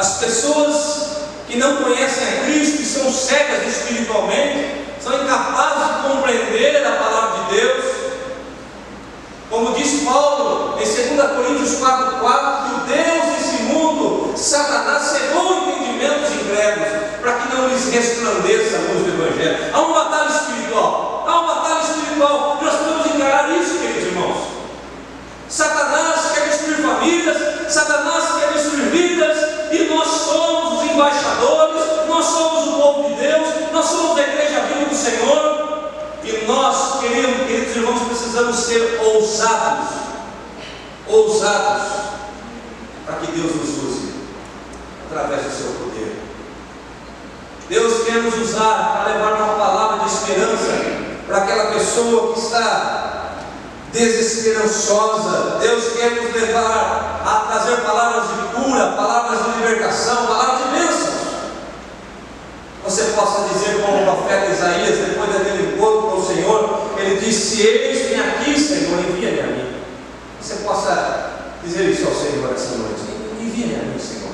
As 0.00 0.16
pessoas 0.16 1.08
que 1.46 1.58
não 1.58 1.76
conhecem 1.76 2.26
a 2.26 2.44
Cristo 2.46 2.80
e 2.80 2.86
são 2.86 3.12
cegas 3.12 3.66
espiritualmente, 3.66 4.86
são 4.98 5.12
incapazes 5.22 5.88
de 5.88 6.08
compreender 6.08 6.86
a 6.86 6.92
palavra 6.92 7.44
de 7.44 7.56
Deus. 7.56 7.84
Como 9.50 9.74
diz 9.74 10.02
Paulo 10.02 10.78
em 10.80 10.84
2 10.84 11.32
Coríntios 11.36 11.78
4,4, 11.80 12.64
que 12.64 12.74
o 12.74 12.96
Deus 12.96 13.36
desse 13.36 13.62
mundo, 13.64 14.32
Satanás, 14.38 15.02
cegou 15.02 15.66
o 15.66 15.68
entendimento 15.68 16.20
dos 16.20 16.32
incrédulos, 16.32 16.88
para 17.20 17.32
que 17.34 17.54
não 17.54 17.68
lhes 17.68 17.92
resplandeça 17.92 18.76
a 18.76 18.92
luz 18.94 19.04
do 19.04 19.22
Evangelho. 19.22 19.70
Há 19.74 19.80
uma 19.82 20.04
batalha 20.04 20.30
espiritual, 20.30 21.24
há 21.28 21.40
uma 21.40 21.54
batalha 21.56 21.82
espiritual. 21.82 22.58
Nós 22.62 22.74
podemos 22.74 23.06
encarar 23.06 23.50
isso, 23.50 23.78
queridos 23.78 24.04
irmãos. 24.04 24.46
Satanás 25.46 26.20
quer 26.32 26.48
destruir 26.48 26.76
famílias, 26.76 27.36
Satanás 27.70 28.09
ousados 41.40 41.82
para 43.06 43.16
que 43.16 43.32
Deus 43.32 43.56
nos 43.56 43.68
use 43.84 44.12
através 45.10 45.42
do 45.42 45.50
seu 45.50 45.72
poder. 45.72 46.16
Deus 47.68 48.04
quer 48.04 48.22
nos 48.22 48.36
usar 48.36 48.92
para 48.92 49.12
levar 49.12 49.32
uma 49.32 49.54
palavra 49.54 50.06
de 50.06 50.14
esperança 50.14 50.70
para 51.26 51.38
aquela 51.38 51.72
pessoa 51.72 52.34
que 52.34 52.40
está 52.40 53.30
desesperançosa. 53.92 55.58
Deus 55.60 55.92
quer 55.94 56.10
nos 56.10 56.34
levar 56.34 57.22
a 57.24 57.50
trazer 57.50 57.76
palavras 57.78 58.24
de 58.28 58.62
cura, 58.62 58.92
palavras 58.92 59.40
de 59.44 59.60
libertação, 59.60 60.26
palavras 60.26 60.58
de 60.58 60.78
bênçãos. 60.78 61.20
Você 62.84 63.04
possa 63.14 63.48
dizer 63.48 63.82
como 63.82 64.02
o 64.02 64.04
profeta 64.04 64.52
Isaías, 64.52 64.98
depois 64.98 65.32
daquele 65.32 65.74
encontro 65.74 66.10
com 66.10 66.16
o 66.18 66.26
Senhor, 66.26 66.80
ele 66.98 67.20
disse: 67.20 67.62
Eis, 67.62 68.08
vem 68.08 68.20
aqui, 68.20 68.58
Senhor, 68.58 68.98
envia-me 68.98 69.40
a 69.40 69.46
mim. 69.46 69.70
Você 70.40 70.54
possa 70.56 71.29
dizer 71.62 71.90
isso 71.90 72.06
ao 72.06 72.14
Senhor 72.14 72.52
essa 72.52 72.76
noite. 72.76 73.00
Envia 73.40 73.78
a 73.78 73.82
mim, 73.84 73.98
Senhor. 73.98 74.32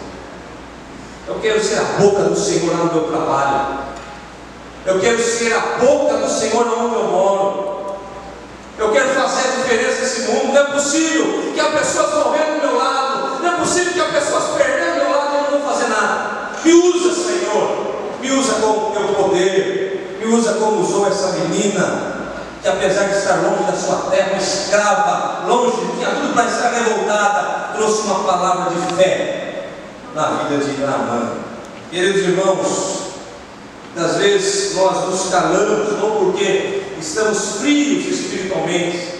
Eu 1.28 1.40
quero 1.40 1.62
ser 1.62 1.78
a 1.78 1.84
boca 2.00 2.22
do 2.24 2.36
Senhor 2.36 2.76
no 2.76 2.92
meu 2.92 3.04
trabalho. 3.04 3.78
Eu 4.84 5.00
quero 5.00 5.18
ser 5.22 5.52
a 5.52 5.60
boca 5.80 6.16
do 6.18 6.28
Senhor 6.28 6.66
onde 6.66 6.94
eu 6.94 7.04
moro. 7.04 7.96
Eu 8.78 8.92
quero 8.92 9.08
fazer 9.08 9.48
a 9.48 9.62
diferença 9.62 10.00
nesse 10.00 10.20
mundo. 10.22 10.52
Não 10.52 10.60
é 10.60 10.72
possível 10.72 11.52
que 11.52 11.60
há 11.60 11.70
pessoas 11.70 12.14
morrendo 12.14 12.60
do 12.60 12.66
meu 12.66 12.78
lado. 12.78 13.42
Não 13.42 13.54
é 13.54 13.56
possível 13.56 13.92
que 13.92 14.00
há 14.00 14.04
pessoas 14.04 14.44
perdendo 14.56 14.94
do 14.94 15.04
meu 15.04 15.10
lado 15.10 15.32
e 15.32 15.36
eu 15.36 15.42
não 15.42 15.58
vou 15.58 15.72
fazer 15.72 15.88
nada. 15.88 16.50
Me 16.62 16.72
usa, 16.72 17.14
Senhor. 17.14 17.86
Me 18.20 18.30
usa 18.32 18.54
com 18.54 18.66
o 18.66 18.92
teu 18.92 19.08
poder. 19.14 20.18
Me 20.20 20.26
usa 20.32 20.54
como 20.54 20.82
usou 20.82 21.06
essa 21.06 21.32
menina 21.32 22.15
que 22.66 22.72
apesar 22.72 23.04
de 23.04 23.18
estar 23.18 23.36
longe 23.44 23.62
da 23.62 23.76
sua 23.76 24.10
terra, 24.10 24.36
escrava, 24.36 25.46
longe, 25.46 25.76
tinha 25.96 26.10
tudo 26.10 26.34
para 26.34 26.46
estar 26.46 26.70
revoltada, 26.70 27.70
trouxe 27.76 28.02
uma 28.08 28.24
palavra 28.24 28.74
de 28.74 28.96
fé 28.96 29.68
na 30.12 30.30
vida 30.30 30.64
de 30.64 30.80
Naamã. 30.80 31.30
Queridos 31.92 32.22
irmãos, 32.22 33.02
às 33.96 34.16
vezes 34.16 34.74
nós 34.74 35.08
nos 35.08 35.30
calamos, 35.30 35.92
não 35.92 36.10
porque 36.16 36.82
estamos 36.98 37.58
frios 37.60 38.04
espiritualmente, 38.06 39.14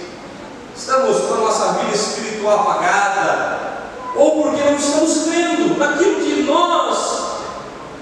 estamos 0.77 1.17
com 1.21 1.35
a 1.35 1.37
nossa 1.37 1.73
vida 1.75 1.95
espiritual 1.95 2.63
apagada, 2.63 3.61
ou 4.17 4.43
porque 4.43 4.65
não 4.65 4.75
estamos 4.75 5.23
crendo 5.23 5.79
naquilo 5.79 6.17
que 6.17 6.43
nós 6.43 7.21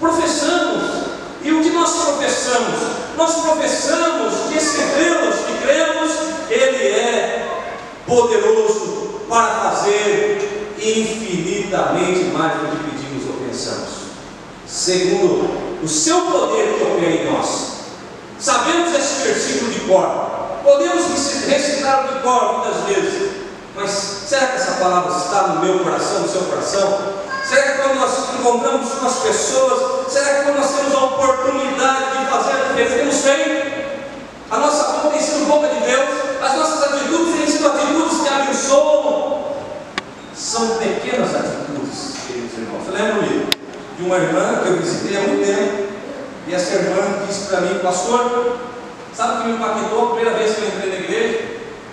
professamos. 0.00 0.93
E 1.44 1.52
o 1.52 1.62
que 1.62 1.70
nós 1.70 1.90
professamos? 1.92 2.80
Nós 3.16 3.34
professamos 3.42 4.48
que 4.48 4.56
esse 4.56 4.78
Deus 4.78 5.34
que 5.46 5.58
cremos, 5.62 6.10
Ele 6.48 6.88
é 6.88 7.46
poderoso 8.06 9.20
para 9.28 9.70
fazer 9.70 10.74
infinitamente 10.78 12.24
mais 12.32 12.60
do 12.60 12.66
que 12.68 12.90
pedimos 12.90 13.26
ou 13.28 13.46
pensamos. 13.46 13.88
Segundo 14.66 15.82
o 15.82 15.88
seu 15.88 16.22
poder 16.22 16.78
que 16.78 16.82
opera 16.82 17.10
em 17.10 17.30
nós. 17.30 17.74
Sabemos 18.38 18.94
esse 18.94 19.22
versículo 19.22 19.70
de 19.70 19.80
cor. 19.80 20.08
Podemos 20.62 21.04
recitar 21.46 22.08
de 22.08 22.20
cor 22.20 22.58
muitas 22.58 22.84
vezes. 22.84 23.30
Mas 23.76 23.90
será 23.90 24.46
que 24.46 24.56
essa 24.56 24.72
palavra 24.72 25.16
está 25.16 25.48
no 25.48 25.64
meu 25.64 25.80
coração, 25.80 26.20
no 26.20 26.28
seu 26.28 26.42
coração? 26.42 27.23
Será 27.44 27.62
que 27.62 27.82
quando 27.82 27.96
nós 27.96 28.34
encontramos 28.40 28.90
com 28.90 29.06
as 29.06 29.16
pessoas, 29.16 30.10
será 30.10 30.34
que 30.34 30.44
quando 30.44 30.56
nós 30.56 30.70
temos 30.70 30.94
a 30.94 31.04
oportunidade 31.04 32.18
de 32.18 32.26
fazer 32.26 32.52
a 32.52 32.68
diferença, 32.68 32.96
temos 32.96 33.20
feito? 33.20 33.84
A 34.50 34.58
nossa 34.58 34.92
boca 34.92 35.10
tem 35.10 35.20
sido 35.20 35.46
boca 35.46 35.68
de 35.68 35.80
Deus, 35.80 36.08
as 36.42 36.54
nossas 36.54 36.82
atitudes 36.84 37.34
têm 37.34 37.46
sido 37.46 37.66
atitudes 37.66 38.20
que 38.22 38.28
abençoam. 38.28 39.44
São 40.34 40.78
pequenas 40.78 41.34
atitudes, 41.34 42.14
queridos 42.26 42.58
irmãos. 42.58 42.88
Lembro-me 42.88 43.46
de 43.98 44.02
uma 44.02 44.16
irmã 44.16 44.60
que 44.62 44.68
eu 44.68 44.76
visitei 44.78 45.16
há 45.16 45.20
muito 45.20 45.46
tempo, 45.46 45.88
e 46.46 46.54
essa 46.54 46.74
irmã 46.74 47.26
disse 47.26 47.48
para 47.48 47.60
mim, 47.60 47.78
pastor, 47.80 48.56
sabe 49.14 49.32
o 49.32 49.42
que 49.42 49.48
me 49.48 49.54
impactou 49.56 50.02
a 50.02 50.14
primeira 50.14 50.38
vez 50.38 50.54
que 50.54 50.62
eu 50.62 50.68
entrei 50.68 50.90
na 50.90 50.96
igreja? 50.96 51.38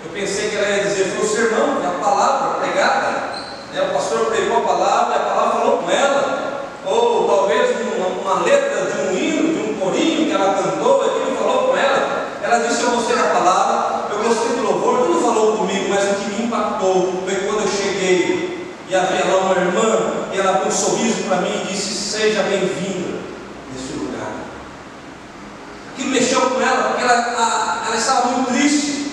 Eu 0.04 0.10
pensei 0.14 0.48
que 0.48 0.56
ela 0.56 0.68
ia 0.68 0.84
dizer, 0.84 1.04
foi 1.16 1.26
o 1.26 1.28
sermão, 1.28 1.82
é 1.82 1.86
a 1.86 2.04
palavra 2.04 2.58
pregada. 2.58 3.31
Né? 3.72 3.82
O 3.82 3.94
pastor 3.94 4.26
pregou 4.26 4.58
a 4.58 4.60
palavra, 4.60 5.14
e 5.14 5.16
a 5.16 5.20
palavra 5.20 5.60
falou 5.60 5.78
com 5.78 5.90
ela. 5.90 6.62
Ou 6.84 7.26
talvez 7.26 7.70
uma, 7.80 8.06
uma 8.06 8.44
letra 8.44 8.86
de 8.86 9.00
um 9.00 9.16
hino, 9.16 9.54
de 9.54 9.70
um 9.70 9.74
corinho 9.80 10.26
que 10.26 10.32
ela 10.32 10.54
cantou, 10.54 11.00
aquilo 11.00 11.36
falou 11.36 11.68
com 11.68 11.76
ela. 11.76 12.28
Ela 12.42 12.58
disse, 12.58 12.82
eu 12.82 12.90
gostei 12.90 13.16
da 13.16 13.24
palavra, 13.24 14.08
eu 14.10 14.22
gostei 14.22 14.56
do 14.56 14.62
louvor, 14.62 15.08
não 15.08 15.22
falou 15.22 15.56
comigo, 15.56 15.88
mas 15.88 16.04
o 16.04 16.14
que 16.14 16.30
me 16.30 16.46
impactou 16.46 17.22
foi 17.24 17.34
quando 17.36 17.60
eu 17.62 17.68
cheguei 17.68 18.52
e 18.88 18.94
havia 18.94 19.24
lá 19.24 19.38
uma 19.38 19.54
irmã, 19.54 20.26
e 20.34 20.38
ela 20.38 20.58
com 20.58 20.68
um 20.68 20.72
sorriso 20.72 21.22
para 21.22 21.38
mim 21.38 21.62
e 21.62 21.72
disse, 21.72 21.94
seja 21.94 22.42
bem-vinda 22.42 23.20
nesse 23.72 23.94
lugar. 23.94 24.32
Aquilo 25.92 26.10
mexeu 26.10 26.40
com 26.42 26.60
ela, 26.60 26.90
porque 26.90 27.02
ela, 27.02 27.14
a, 27.14 27.86
ela 27.86 27.96
estava 27.96 28.26
muito 28.28 28.50
triste. 28.50 29.12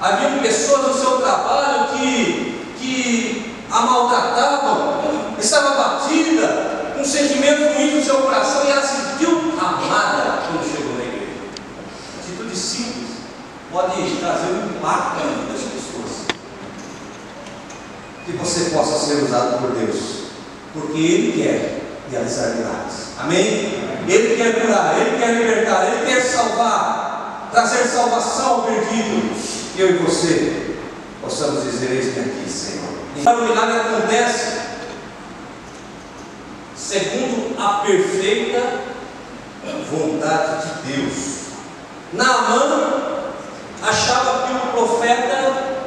Havia 0.00 0.42
pessoas 0.42 0.88
no 0.88 0.94
seu 0.94 1.22
trabalho 1.22 1.88
que, 1.88 2.74
que 2.78 3.57
a 3.70 3.80
maltratavam, 3.80 5.34
estava 5.38 5.76
batida, 5.76 6.94
um 6.98 7.04
sentimento 7.04 7.74
ruim 7.74 7.96
no 7.96 8.04
seu 8.04 8.16
coração 8.16 8.64
e 8.64 8.70
ela 8.70 8.82
se 8.82 8.96
sentiu 8.96 9.52
amada 9.58 10.42
quando 10.46 10.70
chegou 10.70 10.94
na 10.94 11.04
igreja. 11.04 11.32
Atitude 12.20 12.56
simples 12.56 13.08
pode 13.70 14.16
trazer 14.16 14.52
um 14.52 14.66
impacto 14.66 15.16
na 15.16 15.32
vida 15.32 15.52
das 15.52 15.62
pessoas. 15.62 16.26
Que 18.24 18.32
você 18.32 18.70
possa 18.70 18.98
ser 18.98 19.22
usado 19.24 19.58
por 19.58 19.72
Deus, 19.72 19.98
porque 20.72 20.98
Ele 20.98 21.42
quer 21.42 21.82
realizar 22.10 22.54
milagres. 22.54 23.08
Amém? 23.18 23.88
Ele 24.08 24.36
quer 24.36 24.62
curar, 24.62 24.98
Ele 24.98 25.18
quer 25.18 25.34
libertar, 25.34 25.86
Ele 25.86 26.06
quer 26.06 26.22
salvar, 26.22 27.48
trazer 27.52 27.84
salvação 27.86 28.46
ao 28.46 28.62
perdido. 28.62 29.36
Eu 29.76 29.90
e 29.90 29.98
você 29.98 30.76
possamos 31.20 31.64
dizer: 31.64 31.90
Eis-me 31.90 32.20
aqui, 32.20 32.50
Senhor. 32.50 32.87
O 33.26 33.42
milagre 33.42 33.80
acontece 33.80 34.58
segundo 36.76 37.60
a 37.60 37.80
perfeita 37.80 38.62
vontade 39.90 40.66
de 40.66 40.92
Deus. 40.92 41.38
Naamã 42.12 43.26
achava 43.82 44.46
que 44.46 44.52
o 44.54 44.70
profeta 44.70 45.78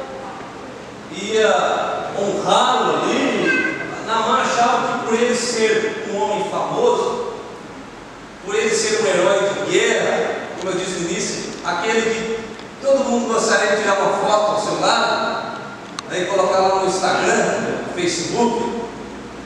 ia 1.12 2.10
honrá-lo 2.18 3.02
ali. 3.02 3.78
Naamã 4.06 4.42
achava 4.42 4.98
que 4.98 5.06
por 5.06 5.14
ele 5.14 5.34
ser 5.34 6.08
um 6.12 6.22
homem 6.22 6.50
famoso, 6.50 7.32
por 8.44 8.54
ele 8.54 8.70
ser 8.70 9.02
um 9.02 9.06
herói 9.06 9.48
de 9.48 9.70
guerra, 9.70 10.48
como 10.60 10.72
eu 10.72 10.78
disse 10.78 11.00
no 11.00 11.10
início, 11.10 11.52
aquele 11.64 12.02
que 12.02 12.44
todo 12.82 13.04
mundo 13.04 13.32
gostaria 13.32 13.76
de 13.76 13.82
tirar 13.82 14.00
uma 14.00 14.18
foto 14.18 14.52
ao 14.52 14.60
seu 14.60 14.80
lado, 14.80 15.51
Aí 16.12 16.26
colocar 16.26 16.58
lá 16.58 16.74
no 16.80 16.88
Instagram, 16.88 17.60
no 17.86 17.94
Facebook, 17.94 18.82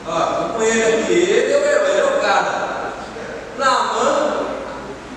ó, 0.05 0.31
estou 0.31 0.49
com 0.49 0.61
ele 0.61 1.01
aqui, 1.01 1.13
ele 1.13 1.53
é 1.53 1.57
o 1.57 1.65
herói, 1.65 1.97
é 1.97 2.03
o 2.03 2.21
cara. 2.21 2.93
Naamã 3.57 4.39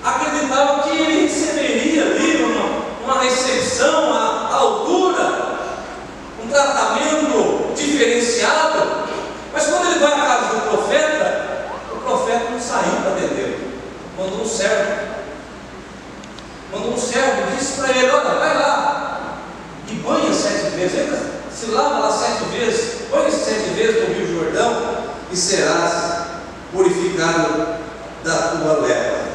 acreditava 0.05 0.85
que 0.85 0.91
ele 0.91 1.23
receberia 1.23 2.05
ali 2.05 2.45
uma, 2.45 3.15
uma 3.15 3.23
recepção 3.25 4.15
à 4.15 4.55
altura, 4.55 5.59
um 6.41 6.49
tratamento 6.49 7.75
diferenciado, 7.75 9.09
mas 9.53 9.67
quando 9.67 9.91
ele 9.91 9.99
vai 9.99 10.13
à 10.13 10.25
casa 10.25 10.55
do 10.55 10.71
profeta, 10.71 11.67
o 11.93 11.97
profeta 11.97 12.45
não 12.49 12.61
saiu 12.61 12.93
para 13.03 13.11
atender, 13.11 13.83
mandou 14.17 14.43
um 14.43 14.49
servo. 14.49 15.11
Mandou 16.73 16.93
um 16.93 16.97
servo, 16.97 17.57
disse 17.59 17.81
para 17.81 17.91
ele, 17.91 18.09
olha, 18.09 18.39
vai 18.39 18.55
lá 18.55 19.39
e 19.89 19.95
banha 19.95 20.33
sete 20.33 20.77
vezes. 20.77 21.40
Se 21.61 21.67
lava 21.73 21.99
lá 21.99 22.11
sete 22.11 22.45
vezes, 22.57 23.03
põe 23.11 23.31
sete 23.31 23.69
vezes 23.75 24.09
no 24.09 24.15
Rio 24.15 24.35
Jordão 24.35 25.05
e 25.31 25.37
serás 25.37 26.23
purificado 26.73 27.75
da 28.25 28.35
tua 28.35 28.81
lepra. 28.81 29.29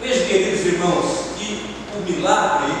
Veja, 0.00 0.24
queridos 0.26 0.64
irmãos, 0.64 1.04
que 1.36 1.74
o 1.96 2.08
milagre 2.08 2.72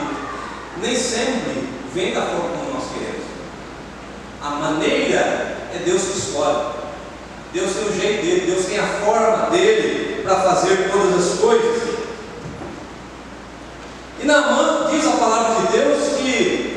nem 0.80 0.94
sempre 0.94 1.68
vem 1.92 2.14
da 2.14 2.22
forma 2.22 2.58
como 2.58 2.74
nós 2.74 2.84
queremos. 2.92 3.24
A 4.40 4.50
maneira 4.50 5.58
é 5.74 5.82
Deus 5.84 6.02
que 6.02 6.18
escolhe. 6.18 6.74
Deus 7.52 7.72
tem 7.72 7.88
o 7.88 8.00
jeito 8.00 8.22
dele, 8.24 8.52
Deus 8.52 8.66
tem 8.66 8.78
a 8.78 8.86
forma 8.86 9.50
dele 9.50 10.22
para 10.22 10.36
fazer 10.36 10.92
todas 10.92 11.26
as 11.26 11.38
coisas. 11.40 11.82
E 14.22 14.24
na 14.24 14.42
mão 14.42 14.90
diz 14.92 15.04
a 15.08 15.16
palavra 15.16 15.66
de 15.66 15.72
Deus 15.72 16.16
que 16.18 16.72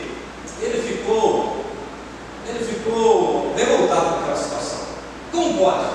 ele 0.62 0.82
ficou, 0.82 1.66
ele 2.48 2.64
ficou 2.64 3.54
revoltado 3.56 4.02
com 4.02 4.20
aquela 4.22 4.38
situação. 4.38 4.80
Como 5.32 5.58
pode? 5.58 5.86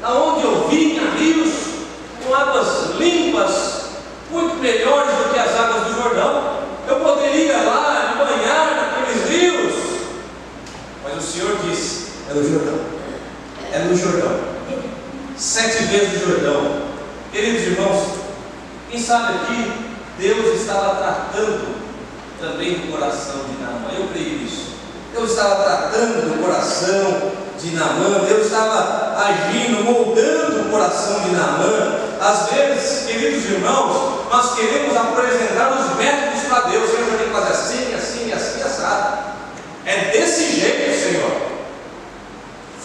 Da 0.00 0.12
onde 0.12 0.44
eu 0.44 0.68
vinha 0.68 1.10
rios 1.12 1.52
com 2.22 2.34
águas 2.34 2.96
limpas, 2.98 3.86
muito 4.30 4.56
melhores 4.56 5.10
do 5.16 5.32
que 5.32 5.38
as 5.38 5.54
águas 5.58 5.84
do 5.84 6.02
Jordão, 6.02 6.56
eu 6.88 6.96
poderia 7.00 7.52
ir 7.52 7.64
lá 7.64 8.14
me 8.14 8.24
banhar 8.24 8.76
naqueles 8.76 9.28
rios. 9.28 9.74
Mas 11.02 11.16
o 11.16 11.26
Senhor 11.26 11.56
disse: 11.64 12.10
é 12.30 12.34
no 12.34 12.48
Jordão. 12.48 12.78
É 13.72 13.78
Jordão. 13.98 14.38
Sete 15.36 15.84
vezes 15.84 16.22
no 16.22 16.28
Jordão. 16.30 16.82
Queridos 17.32 17.62
irmãos, 17.62 18.02
quem 18.90 19.00
sabe 19.00 19.34
aqui 19.34 19.72
Deus 20.18 20.60
estava 20.60 20.96
tratando 20.96 21.76
também 22.40 22.74
do 22.74 22.92
coração 22.92 23.40
de 23.48 23.62
Naamã. 23.62 23.88
Eu 23.98 24.08
creio 24.08 24.38
nisso. 24.38 24.76
Deus 25.12 25.30
estava 25.30 25.62
tratando 25.62 26.28
do 26.28 26.42
coração 26.42 27.32
de 27.60 27.70
Naamã, 27.74 28.20
Deus 28.26 28.46
estava 28.46 29.16
agindo, 29.16 29.84
moldando 29.84 30.62
o 30.62 30.70
coração 30.70 31.20
de 31.20 31.30
Naamã. 31.30 32.00
Às 32.20 32.50
vezes, 32.50 33.06
queridos 33.06 33.44
irmãos, 33.44 34.26
nós 34.30 34.54
queremos 34.54 34.96
apresentar 34.96 35.72
os 35.72 35.96
métodos 35.96 36.42
para 36.48 36.70
Deus. 36.70 36.90
Senhor, 36.90 37.08
eu 37.08 37.18
tenho 37.18 37.30
que 37.30 37.34
fazer 37.34 37.52
assim, 37.52 37.94
assim, 37.94 38.32
assim, 38.32 38.62
assado. 38.62 39.18
É 39.84 40.10
desse 40.12 40.60
jeito. 40.60 40.85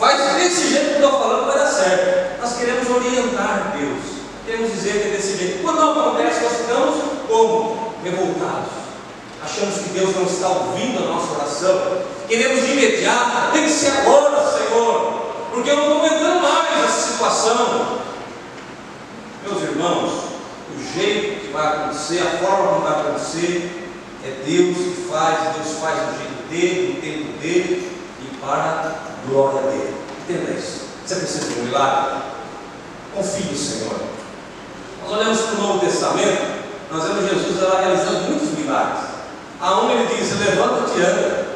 Faz 0.02 0.18
desse 0.34 0.70
jeito 0.70 0.96
que 0.96 1.02
eu 1.04 1.06
estou 1.06 1.20
falando, 1.20 1.46
vai 1.46 1.60
dar 1.60 2.40
nós 2.42 2.58
queremos 2.58 2.90
orientar 2.90 3.78
Deus. 3.78 4.24
Queremos 4.44 4.72
dizer 4.72 4.94
que 4.94 5.10
é 5.10 5.12
desse 5.12 5.38
jeito. 5.38 5.62
Quando 5.62 5.80
não 5.80 5.92
acontece, 5.92 6.42
nós 6.42 6.54
ficamos 6.54 7.04
como? 7.28 7.94
Revoltados. 8.04 8.72
Achamos 9.44 9.76
que 9.76 9.90
Deus 9.90 10.16
não 10.16 10.24
está 10.24 10.48
ouvindo 10.48 11.04
a 11.04 11.08
nossa 11.08 11.36
oração. 11.36 12.02
Queremos 12.28 12.66
de 12.66 12.72
imediato, 12.72 13.52
tem 13.52 13.64
que 13.64 13.70
ser 13.70 13.92
agora, 13.92 14.58
Senhor, 14.58 15.22
porque 15.54 15.70
eu 15.70 15.76
não 15.76 15.84
estou 15.84 16.00
aguentando 16.00 16.40
mais 16.42 16.84
essa 16.84 17.12
situação. 17.12 18.00
Meus 19.46 19.62
irmãos, 19.62 20.12
o 20.76 21.00
jeito 21.00 21.42
que 21.42 21.54
vai 21.54 21.68
acontecer, 21.68 22.22
a 22.22 22.44
forma 22.44 22.68
como 22.70 22.82
vai 22.82 23.02
acontecer, 23.02 23.88
é 24.26 24.44
Deus 24.48 24.78
que 24.78 25.08
faz, 25.12 25.56
Deus 25.58 25.78
faz 25.80 25.96
do 25.96 26.18
jeito 26.18 26.50
dele, 26.50 26.94
no 26.96 27.02
tempo 27.02 27.38
dele 27.40 27.92
e 28.20 28.38
para 28.38 29.11
glória 29.28 29.62
dele. 29.62 29.96
Entenda 30.24 30.52
isso. 30.52 30.82
Você 31.06 31.16
precisa 31.16 31.54
de 31.54 31.60
um 31.60 31.64
milagre? 31.64 32.22
Confie 33.14 33.44
no 33.44 33.58
Senhor. 33.58 33.96
Nós 35.04 35.18
olhamos 35.18 35.42
para 35.42 35.56
o 35.56 35.62
Novo 35.62 35.80
Testamento, 35.80 36.62
nós 36.92 37.04
vemos 37.04 37.30
Jesus 37.30 37.62
lá 37.62 37.82
realizando 37.82 38.30
muitos 38.30 38.58
milagres. 38.58 39.06
A 39.60 39.82
um 39.82 39.92
ele 39.92 40.16
diz: 40.16 40.40
Levanta-te 40.40 40.98
e 40.98 41.02
anda. 41.02 41.48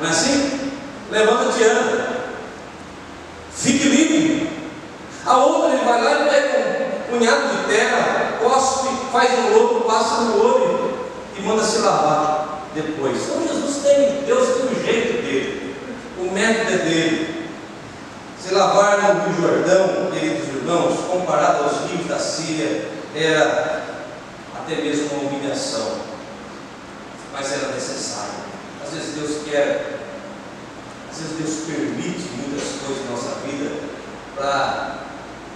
Não 0.00 0.06
é 0.06 0.10
assim? 0.10 0.70
Levanta-te 1.10 1.60
e 1.60 1.64
anda. 1.64 2.16
Fique 3.54 3.88
livre. 3.88 4.50
A 5.24 5.36
outra 5.38 5.70
ele 5.70 5.84
vai 5.84 6.02
lá 6.02 6.12
e 6.12 6.28
pega 6.28 6.86
um 7.08 7.18
punhado 7.18 7.48
de 7.48 7.64
terra, 7.74 8.38
cospe, 8.40 8.88
faz 9.10 9.30
um 9.38 9.58
lobo, 9.58 9.80
passa 9.80 10.20
no 10.22 10.44
olho 10.44 11.08
e 11.36 11.42
manda 11.42 11.64
se 11.64 11.78
lavar 11.78 12.60
depois. 12.74 13.16
Então 13.22 13.42
Jesus 13.42 13.82
tem, 13.82 14.24
Deus 14.24 14.48
tem 14.56 14.66
o 14.66 14.84
jeito 14.84 15.25
o 16.26 16.32
método 16.32 16.72
é 16.72 16.78
dele. 16.78 17.46
Se 18.42 18.52
lavar 18.54 19.14
no 19.14 19.32
Rio 19.32 19.42
Jordão, 19.42 20.10
queridos 20.12 20.48
irmãos, 20.48 21.00
comparado 21.10 21.64
aos 21.64 21.90
rios 21.90 22.06
da 22.06 22.18
Síria, 22.18 22.88
era 23.14 23.84
até 24.54 24.76
mesmo 24.76 25.08
uma 25.12 25.30
humilhação, 25.30 25.98
mas 27.32 27.52
era 27.52 27.72
necessário. 27.72 28.46
Às 28.84 28.92
vezes 28.92 29.14
Deus 29.14 29.42
quer, 29.48 30.00
às 31.10 31.18
vezes 31.18 31.38
Deus 31.38 31.76
permite 31.76 32.28
muitas 32.36 32.68
coisas 32.84 33.04
na 33.04 33.10
nossa 33.12 33.40
vida 33.46 33.70
para 34.36 34.98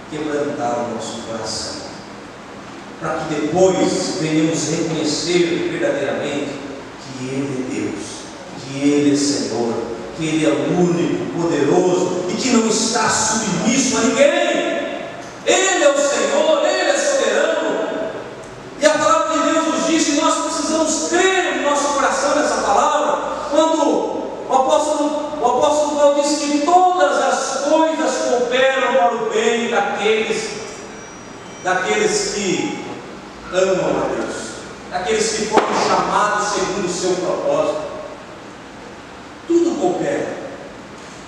quebrantar 0.09 0.79
o 0.79 0.95
nosso 0.95 1.21
coração, 1.21 1.81
para 2.99 3.19
que 3.19 3.35
depois 3.35 4.17
venhamos 4.19 4.69
reconhecer 4.69 5.69
verdadeiramente 5.71 6.59
que 7.17 7.25
Ele 7.25 7.67
é 7.69 7.73
Deus, 7.73 8.05
que 8.59 8.89
Ele 8.89 9.13
é 9.13 9.17
Senhor, 9.17 10.00
que 10.17 10.25
Ele 10.25 10.45
é 10.45 10.49
único, 10.49 11.41
poderoso 11.41 12.25
e 12.29 12.33
que 12.33 12.49
não 12.49 12.67
está 12.67 13.09
submisso 13.09 13.97
a 13.97 14.01
ninguém. 14.01 14.71
Ele 15.45 15.83
é 15.83 15.89
o 15.89 15.97
Senhor, 15.97 16.65
Ele 16.65 16.89
é 16.89 16.97
soberano. 16.97 18.11
E 18.79 18.85
a 18.85 18.89
palavra 18.91 19.37
de 19.37 19.51
Deus 19.51 19.67
nos 19.67 19.87
diz 19.87 20.05
que 20.05 20.21
nós 20.21 20.35
precisamos 20.45 21.09
crer 21.09 21.57
no 21.57 21.69
nosso 21.69 21.93
coração 21.93 22.35
nessa 22.35 22.61
palavra, 22.61 23.21
quando 23.49 24.21
o 24.49 24.53
apóstolo, 24.53 25.39
o 25.41 25.45
apóstolo 25.45 25.95
Paulo 25.99 26.21
diz 26.21 26.39
que 26.39 26.65
todas 26.65 27.17
as 27.17 27.69
coisas 27.69 28.11
cooperam 28.27 28.93
para 28.93 29.15
o 29.15 29.29
bem 29.29 29.69
daqueles, 29.69 30.49
daqueles 31.63 32.33
que 32.33 32.85
amam 33.53 34.01
a 34.01 34.15
Deus, 34.15 34.35
daqueles 34.89 35.31
que 35.31 35.45
foram 35.45 35.67
chamados 35.87 36.47
segundo 36.49 36.85
o 36.85 36.91
seu 36.91 37.13
propósito. 37.15 37.90
Coopera. 39.81 40.41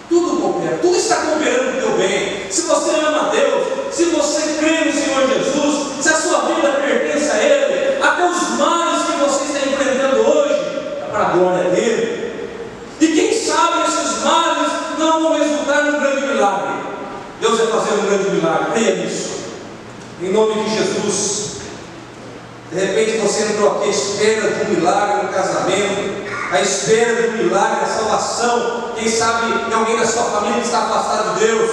Tudo 0.09 0.41
coopera, 0.41 0.77
tudo 0.79 0.95
está 0.95 1.15
cooperando 1.15 1.71
para 1.71 1.79
o 1.79 1.81
teu 1.81 1.97
bem. 1.97 2.51
Se 2.51 2.61
você 2.61 2.91
ama 2.91 3.31
Deus, 3.31 3.63
se 3.91 4.05
você 4.05 4.57
crê 4.59 4.85
no 4.85 4.93
Senhor 4.93 5.27
Jesus, 5.27 6.03
se 6.03 6.09
a 6.09 6.15
sua 6.15 6.41
vida 6.41 6.69
pertence 6.69 7.31
a 7.31 7.37
Ele, 7.37 8.03
até 8.03 8.29
os 8.29 8.49
males 8.59 9.03
que 9.05 9.11
você 9.17 9.43
está 9.45 9.67
enfrentando 9.67 10.29
hoje, 10.29 10.53
é 10.53 11.07
para 11.09 11.19
a 11.19 11.29
glória 11.31 11.69
dele. 11.71 12.31
E 13.01 13.07
quem 13.07 13.33
sabe 13.33 13.87
esses 13.87 14.23
males 14.23 14.71
não 14.99 15.23
vão 15.23 15.39
resultar 15.39 15.85
num 15.85 15.99
grande 15.99 16.27
milagre. 16.27 16.73
Deus 17.41 17.57
vai 17.57 17.67
fazer 17.67 17.93
um 17.95 18.05
grande 18.05 18.29
milagre, 18.29 18.71
creia 18.73 18.95
nisso. 18.97 19.31
Em 20.21 20.31
nome 20.31 20.63
de 20.63 20.77
Jesus. 20.77 21.53
De 22.71 22.79
repente 22.79 23.17
você 23.17 23.43
entrou 23.43 23.77
aqui 23.77 23.87
à 23.87 23.91
espera 23.91 24.49
de 24.49 24.63
um 24.63 24.75
milagre 24.75 25.27
no 25.27 25.33
casamento, 25.33 26.22
à 26.53 26.61
espera 26.61 27.29
um 27.29 27.37
milagre 27.37 27.81
na 27.81 27.87
salvação. 27.87 28.91
Quem 28.95 29.09
sabe 29.09 29.65
tem 29.65 29.73
alguém 29.73 29.97
da 29.97 30.05
sua 30.05 30.23
família 30.25 30.59
que 30.59 30.65
está 30.67 30.83
afastado 30.83 31.33
de 31.33 31.47
Deus. 31.47 31.71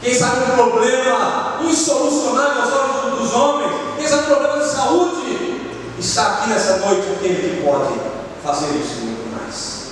Quem 0.00 0.14
sabe 0.14 0.52
um 0.52 0.54
problema 0.54 1.58
insolucionável 1.60 2.62
aos 2.62 2.72
olhos 2.72 3.18
dos 3.18 3.34
homens. 3.34 3.72
Quem 3.98 4.08
sabe 4.08 4.22
um 4.22 4.26
problema 4.26 4.58
de 4.58 4.70
saúde. 4.70 5.60
Está 5.98 6.28
aqui 6.28 6.48
nessa 6.48 6.78
noite 6.78 7.08
aquele 7.16 7.34
que 7.34 7.62
pode 7.62 7.92
fazer 8.42 8.74
isso 8.76 9.00
muito 9.02 9.36
mais. 9.36 9.88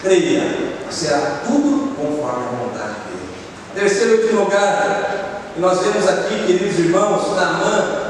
Creia, 0.00 0.76
será 0.90 1.40
tudo 1.44 1.96
conforme 1.96 2.44
a 2.44 2.64
vontade 2.64 2.94
dele. 3.06 3.28
Terceiro 3.74 4.22
último 4.22 4.44
lugar, 4.44 5.50
que 5.54 5.60
nós 5.60 5.80
vemos 5.80 6.06
aqui, 6.06 6.46
queridos 6.46 6.78
irmãos, 6.78 7.34
Naamã, 7.34 8.02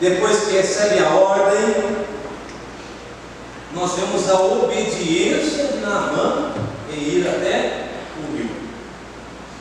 depois 0.00 0.44
que 0.44 0.56
recebe 0.56 0.98
a 0.98 1.10
ordem, 1.10 2.06
nós 3.76 3.92
vemos 3.92 4.28
a 4.30 4.40
obediência 4.40 5.64
de 5.64 5.78
Naamã 5.80 6.52
em 6.90 6.98
ir 6.98 7.28
até 7.28 7.88
o 8.18 8.34
rio. 8.34 8.50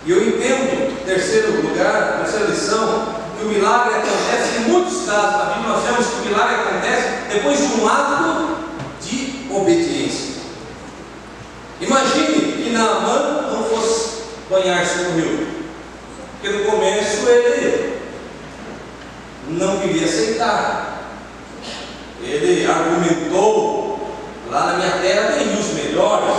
E 0.06 0.12
eu 0.12 0.25
entendo, 0.25 1.06
terceiro 1.06 1.62
lugar, 1.62 2.21
terceira 2.23 2.45
lição, 2.45 3.08
que 3.38 3.45
o 3.45 3.49
milagre 3.49 3.95
acontece 3.95 4.58
em 4.58 4.71
muitos 4.71 5.06
casos 5.06 5.38
na 5.38 5.54
Bíblia, 5.54 5.67
nós 5.67 5.84
vemos 5.84 6.08
que 6.08 6.15
o 6.15 6.25
milagre 6.32 6.56
acontece 6.56 7.08
depois 7.30 7.58
de 7.60 7.82
um 7.82 7.88
ato 7.89 8.56
de 9.01 9.47
obediência. 9.54 10.36
Imagine 11.82 12.54
que 12.54 12.69
Naamã 12.69 13.49
não 13.51 13.65
fosse 13.65 14.21
banhar-se 14.49 14.99
no 14.99 15.19
rio, 15.19 15.47
porque 16.39 16.58
no 16.58 16.71
começo 16.71 17.28
ele 17.28 17.99
não 19.49 19.78
queria 19.80 20.06
aceitar. 20.06 20.93
Ele 22.23 22.65
argumentou, 22.65 23.85
lá 24.56 24.65
na 24.68 24.74
minha 24.74 24.91
terra 25.02 25.34
tem 25.34 25.48
rios 25.50 25.68
melhores. 25.74 26.36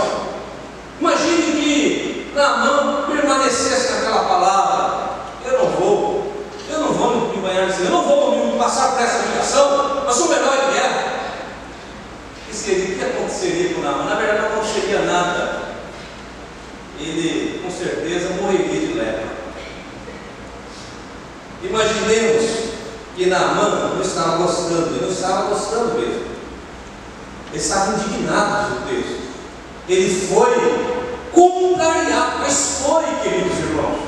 Imagine 0.99 1.51
que 1.51 2.31
Naamã 2.33 3.03
permanecesse 3.07 3.93
naquela 3.93 4.23
palavra, 4.25 5.09
eu 5.45 5.59
não 5.59 5.69
vou, 5.71 6.33
eu 6.69 6.79
não 6.79 6.93
vou 6.93 7.29
me 7.29 7.37
banhar 7.37 7.67
nesse 7.67 7.83
eu 7.83 7.91
não 7.91 8.03
vou 8.03 8.51
me 8.51 8.57
passar 8.57 8.93
por 8.93 9.01
essa 9.01 9.19
humilhação, 9.19 10.03
eu 10.05 10.13
sou 10.13 10.29
melhor 10.29 10.57
de 10.57 10.73
guerra. 10.73 11.17
O 12.49 12.69
que 12.69 13.01
aconteceria 13.01 13.73
com 13.75 13.81
Naamã? 13.81 14.05
Na 14.05 14.15
verdade 14.15 14.41
não 14.41 14.47
aconteceria 14.47 14.99
nada. 14.99 15.61
Ele 16.99 17.61
com 17.63 17.71
certeza 17.71 18.41
morreria 18.41 18.87
de 18.87 18.93
lepra. 18.93 19.27
Imaginemos 21.63 22.45
que 23.15 23.27
Naamã 23.27 23.93
não 23.93 24.01
estava 24.01 24.37
gostando, 24.37 24.95
ele 24.95 25.05
não 25.05 25.11
estava 25.11 25.47
gostando 25.49 25.93
mesmo. 25.99 26.27
Ele 27.51 27.57
estava 27.57 27.93
indignado 27.93 28.75
com 28.75 28.83
o 28.83 28.87
texto. 28.87 29.27
Ele 29.87 30.27
foi 30.27 30.97
contrariado, 31.31 32.39
mas 32.39 32.81
foi, 32.83 33.03
queridos 33.23 33.57
irmãos. 33.57 33.99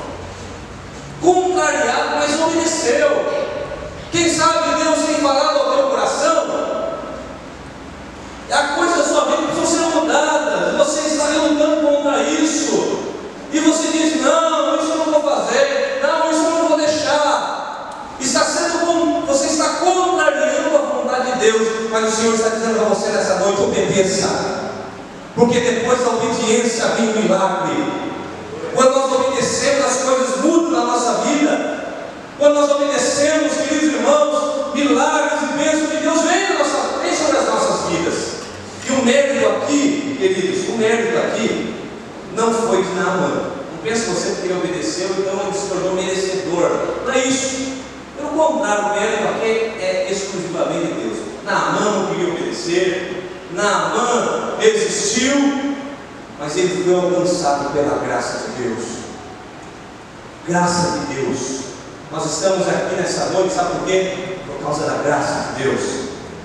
Contrariado, 1.20 2.16
mas 2.16 2.40
obedeceu. 2.40 3.08
Quem 4.12 4.28
sabe 4.28 4.84
Deus 4.84 5.06
tem 5.06 5.14
falado 5.16 5.58
ao 5.58 5.76
teu 5.76 5.86
coração? 5.88 6.50
A 8.50 8.62
coisa 8.74 8.96
da 8.96 9.04
sua 9.04 9.24
vida 9.26 9.42
precisam 9.42 9.90
ser 9.90 9.96
mudadas. 9.96 10.76
Você 10.76 11.00
está 11.06 11.24
lutando 11.28 11.86
contra 11.86 12.22
isso. 12.22 12.98
E 13.52 13.60
você 13.60 13.88
diz: 13.88 14.22
Não, 14.22 14.76
isso 14.76 14.90
eu 14.90 14.98
não 14.98 15.04
vou 15.06 15.22
fazer. 15.22 16.00
Não, 16.02 16.30
isso 16.30 16.44
eu 16.44 16.50
não 16.50 16.68
vou 16.68 16.76
deixar. 16.76 18.16
Está 18.20 18.44
sendo 18.44 18.86
como 18.86 19.26
você 19.26 19.46
está 19.46 19.68
contrariando 19.68 20.76
a 20.76 20.80
vontade 20.80 21.32
de 21.32 21.38
Deus. 21.38 21.68
Mas 21.90 22.12
o 22.12 22.16
Senhor 22.16 22.34
está 22.34 22.48
dizendo 22.50 22.78
para 22.78 22.88
você 22.88 23.08
nessa 23.10 23.36
noite: 23.36 23.62
obedeça. 23.62 24.28
Porque 25.34 25.60
depois 25.60 26.00
da 26.00 26.10
obediência 26.10 26.86
vem 26.88 27.10
o 27.10 27.22
milagre. 27.22 27.84
Quando 28.74 28.94
nós 28.94 29.12
obedecemos, 29.12 29.84
as 29.84 29.96
coisas 30.02 30.44
mudam 30.44 30.70
na 30.70 30.84
nossa 30.84 31.14
vida. 31.22 31.80
Quando 32.38 32.54
nós 32.54 32.70
obedecemos, 32.70 33.52
queridos 33.54 33.94
irmãos, 33.94 34.74
milagres 34.74 35.40
e 35.42 35.58
bênçãos 35.58 35.90
de 35.90 35.96
Deus 35.98 36.20
vêm, 36.22 36.58
nossa, 36.58 36.98
vem 37.02 37.14
sobre 37.14 37.36
as 37.38 37.46
nossas 37.46 37.90
vidas. 37.90 38.40
E 38.86 38.92
o 38.92 39.04
mérito 39.40 39.62
aqui, 39.62 40.16
queridos, 40.18 40.68
o 40.68 40.72
mérito 40.72 41.18
aqui 41.18 41.74
não 42.36 42.52
foi 42.52 42.82
de 42.82 42.90
Naamã. 42.94 43.50
Não 43.72 43.78
pense 43.82 44.10
você 44.10 44.40
que 44.40 44.46
ele 44.46 44.58
obedeceu, 44.58 45.08
então 45.18 45.40
ele 45.42 45.58
se 45.58 45.68
tornou 45.68 45.94
merecedor. 45.94 46.70
Não 47.04 47.12
é 47.12 47.26
isso. 47.26 47.80
Pelo 48.16 48.30
contrário, 48.30 48.84
o 48.84 49.00
mérito 49.00 49.28
aqui 49.28 49.46
é 49.46 50.08
exclusivamente 50.10 50.86
de 50.86 51.00
Deus. 51.00 51.18
Naamã 51.44 51.80
não 51.80 52.06
queria 52.06 52.34
obedecer, 52.34 53.24
Naamã 53.52 54.56
resistiu, 54.60 55.74
mas 56.38 56.56
ele 56.56 56.84
foi 56.84 56.94
alcançado 56.94 57.72
pela 57.72 57.98
graça 57.98 58.50
de 58.50 58.62
Deus. 58.62 58.84
Graça 60.46 60.98
de 60.98 61.14
Deus. 61.14 61.60
Nós 62.12 62.26
estamos 62.26 62.68
aqui 62.68 62.96
nessa 62.96 63.26
noite, 63.26 63.54
sabe 63.54 63.78
por 63.78 63.86
quê? 63.86 64.36
Por 64.46 64.62
causa 64.64 64.84
da 64.84 65.02
graça 65.02 65.54
de 65.54 65.62
Deus. 65.62 65.99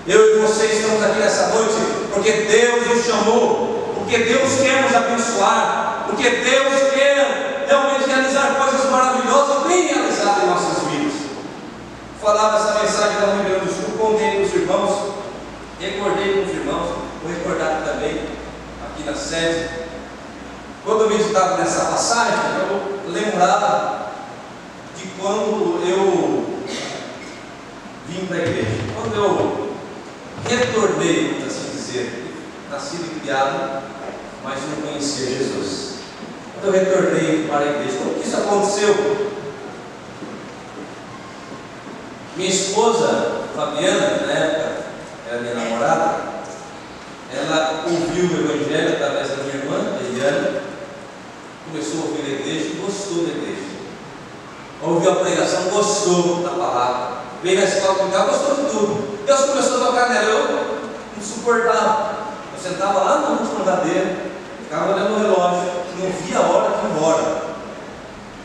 Eu 0.07 0.37
e 0.37 0.39
você 0.39 0.67
estamos 0.67 1.03
aqui 1.03 1.17
nessa 1.17 1.47
noite 1.47 1.73
porque 2.13 2.31
Deus 2.31 2.87
nos 2.87 3.05
chamou, 3.05 3.93
porque 3.95 4.19
Deus 4.19 4.61
quer 4.61 4.83
nos 4.83 4.95
abençoar, 4.95 6.03
porque 6.05 6.29
Deus 6.29 6.93
quer 6.93 7.65
realmente 7.67 8.07
realizar 8.07 8.53
coisas 8.53 8.87
maravilhosas, 8.91 9.67
bem 9.67 9.87
realizadas 9.87 10.43
em 10.43 10.47
nossas 10.47 10.83
vidas. 10.87 11.13
Falava 12.21 12.57
essa 12.57 12.83
mensagem 12.83 13.19
da 13.19 13.43
Grande 13.43 13.65
do 13.65 13.73
Sul, 13.73 13.97
contei 13.97 14.35
com 14.35 14.43
os 14.43 14.53
irmãos, 14.53 15.13
recordei 15.79 16.33
com 16.33 16.51
os 16.51 16.55
irmãos, 16.55 16.89
vou 17.23 17.31
recordar 17.31 17.81
também 17.83 18.27
aqui 18.85 19.03
na 19.03 19.15
sede. 19.15 19.69
Quando 20.83 21.01
eu 21.01 21.09
meditava 21.09 21.57
nessa 21.57 21.85
passagem, 21.85 22.37
eu 22.59 23.11
lembrava 23.11 24.11
de 24.95 25.07
quando 25.19 25.81
eu 25.83 26.59
vim 28.07 28.27
para 28.27 28.37
a 28.37 28.41
igreja. 28.41 28.83
Quando 28.95 29.15
eu 29.15 29.74
retornei, 30.47 31.35
por 31.39 31.47
assim 31.47 31.71
dizer, 31.71 32.33
nascido 32.69 33.05
e 33.05 33.19
criado, 33.19 33.83
mas 34.43 34.59
não 34.61 34.87
conhecia 34.87 35.27
Jesus. 35.27 35.95
Eu 36.63 36.71
retornei 36.71 37.47
para 37.47 37.59
a 37.59 37.65
igreja, 37.65 37.97
como 37.97 38.15
que 38.15 38.27
isso 38.27 38.37
aconteceu? 38.37 39.31
Minha 42.35 42.49
esposa, 42.49 43.43
Fabiana, 43.55 44.25
na 44.25 44.33
época 44.33 44.85
era 45.29 45.41
minha 45.41 45.55
namorada, 45.55 46.35
ela 47.33 47.83
ouviu 47.85 48.25
o 48.25 48.51
Evangelho 48.51 48.95
através 48.95 49.29
da 49.29 49.43
minha 49.43 49.55
irmã, 49.55 49.97
Eliana, 49.99 50.61
começou 51.69 52.01
a 52.01 52.03
ouvir 52.05 52.25
a 52.25 52.39
igreja 52.39 52.65
e 52.65 52.81
gostou 52.81 53.25
da 53.25 53.31
igreja. 53.31 53.65
Ouviu 54.81 55.11
a 55.11 55.15
pregação, 55.15 55.69
gostou 55.69 56.43
da 56.43 56.49
palavra. 56.49 57.17
Veio 57.41 57.59
na 57.59 57.65
escola 57.65 58.25
gostou 58.25 58.55
de 58.55 58.71
tudo. 58.71 59.14
Deus 59.25 59.41
começou 59.41 59.81
a 59.81 59.87
tocar 59.87 60.09
nela, 60.09 60.25
eu 60.25 60.79
não 61.15 61.23
suportava. 61.23 62.15
Eu 62.53 62.71
sentava 62.71 62.99
lá 62.99 63.19
na 63.19 63.27
última 63.29 63.65
cadeira, 63.65 64.15
ficava 64.63 64.93
olhando 64.93 65.15
o 65.15 65.19
relógio, 65.19 65.71
não 65.99 66.11
via 66.11 66.37
a 66.37 66.41
hora 66.41 66.77
de 66.77 66.85
ir 66.85 66.91
embora. 66.91 67.45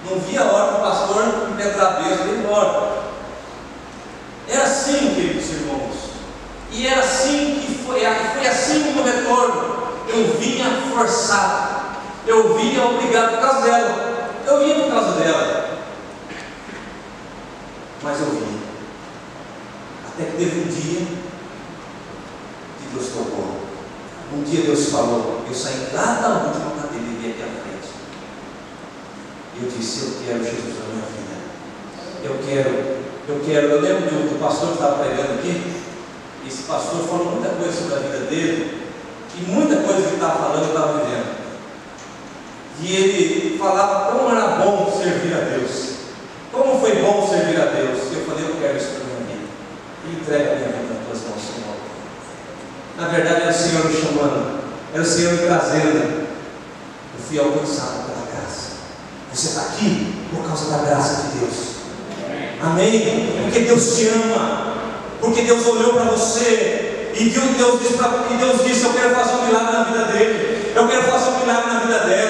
Não 0.09 0.19
via 0.19 0.40
a 0.40 0.45
hora 0.45 0.73
do 0.73 0.81
pastor 0.81 1.11
beijo 2.03 2.23
de 2.25 2.29
ir 2.31 2.38
embora. 2.38 3.03
Era 4.49 4.64
assim, 4.64 5.14
queridos 5.14 5.51
irmãos. 5.51 6.11
E 6.73 6.87
era 6.87 7.01
assim 7.01 7.61
que 7.61 7.85
foi, 7.85 8.01
foi 8.01 8.47
assim 8.47 8.93
no 8.93 9.03
retorno. 9.03 9.88
Eu 10.09 10.38
vinha 10.38 10.66
forçado. 10.93 11.81
Eu 12.27 12.55
vinha 12.57 12.85
obrigado 12.85 13.33
por 13.33 13.40
causa 13.40 13.61
dela. 13.62 14.31
Eu 14.47 14.59
vinha 14.61 14.75
por 14.77 14.90
causa 14.90 15.12
dela. 15.12 15.79
Mas 18.03 18.21
eu 18.21 18.27
vinha. 18.27 18.70
Até 20.12 20.25
que 20.25 20.37
teve 20.37 20.61
um 20.61 20.68
dia 20.68 21.07
que 22.79 22.94
Deus 22.94 23.09
tocou. 23.09 23.61
Um 24.33 24.42
dia 24.42 24.62
Deus 24.62 24.90
falou, 24.90 25.42
eu 25.46 25.55
saí 25.55 25.88
lá 25.92 26.20
da 26.20 26.29
última 26.46 26.70
cadeira 26.70 27.07
e 27.07 27.31
aqui 27.31 27.42
à 27.42 27.46
frente. 27.62 27.90
Eu 29.61 29.68
disse, 29.68 30.03
eu 30.03 30.12
quero 30.25 30.44
Jesus 30.44 30.79
na 30.79 30.94
minha 30.94 31.07
vida. 31.07 31.37
Eu 32.23 32.38
quero, 32.46 32.70
eu 33.29 33.40
quero, 33.44 33.66
eu 33.66 33.81
lembro 33.81 34.29
do 34.29 34.40
pastor 34.40 34.68
que 34.68 34.75
estava 34.75 35.03
pregando 35.05 35.35
aqui, 35.35 35.83
esse 36.46 36.62
pastor 36.62 37.07
falou 37.07 37.33
muita 37.33 37.51
coisa 37.51 37.73
sobre 37.73 37.94
a 37.94 37.99
vida 37.99 38.18
dele, 38.27 38.81
e 39.37 39.51
muita 39.51 39.77
coisa 39.77 40.03
que 40.03 40.09
ele 40.09 40.14
estava 40.14 40.38
falando 40.38 40.62
eu 40.64 40.68
estava 40.68 40.99
vivendo. 40.99 41.40
E 42.83 42.96
ele 42.96 43.59
falava 43.59 44.12
como 44.12 44.31
era 44.31 44.57
bom 44.57 44.90
servir 44.96 45.35
a 45.35 45.40
Deus. 45.40 45.90
Como 46.51 46.81
foi 46.81 46.96
bom 47.03 47.29
servir 47.29 47.61
a 47.61 47.66
Deus. 47.66 48.11
E 48.11 48.14
eu 48.14 48.25
falei, 48.25 48.44
eu 48.44 48.57
quero 48.61 48.77
isso 48.77 48.88
para 48.88 49.03
a 49.03 49.07
minha 49.07 49.37
vida. 49.37 49.49
E 50.07 50.15
entrega 50.15 50.53
a 50.53 50.57
minha 50.57 50.69
vida 50.69 50.95
nas 50.95 51.07
tuas 51.07 51.31
mãos, 51.31 51.43
Senhor. 51.43 51.77
Na 52.97 53.09
verdade, 53.09 53.43
era 53.43 53.51
o 53.51 53.55
Senhor 53.55 53.85
me 53.85 53.97
chamando, 53.97 54.61
era 54.93 55.03
o 55.03 55.07
Senhor 55.07 55.33
me 55.33 55.39
trazendo. 55.39 56.29
Eu 57.15 57.25
fui 57.29 57.39
alcançado 57.39 58.07
pela 58.07 58.27
graça. 58.27 58.71
Você 59.33 59.49
está 59.49 59.61
aqui 59.63 60.15
por 60.31 60.47
causa 60.47 60.71
da 60.71 60.79
graça 60.85 61.23
de 61.23 61.39
Deus. 61.39 61.55
Amém? 62.63 63.43
Porque 63.43 63.61
Deus 63.61 63.97
te 63.97 64.09
ama. 64.09 64.75
Porque 65.21 65.43
Deus 65.43 65.67
olhou 65.67 65.95
para 65.95 66.05
você 66.05 66.91
e 67.15 67.29
Deus, 67.29 67.57
Deus, 67.57 67.81
disse 67.81 67.95
pra, 67.95 68.27
e 68.31 68.37
Deus 68.37 68.65
disse: 68.65 68.85
Eu 68.85 68.95
quero 68.95 69.15
fazer 69.15 69.35
um 69.35 69.47
milagre 69.47 69.73
na 69.73 69.85
vida 69.85 70.05
dele. 70.07 70.73
Eu 70.75 70.89
quero 70.89 71.03
fazer 71.03 71.31
um 71.31 71.39
milagre 71.41 71.73
na 71.73 71.81
vida 71.81 71.99
dela. 72.01 72.30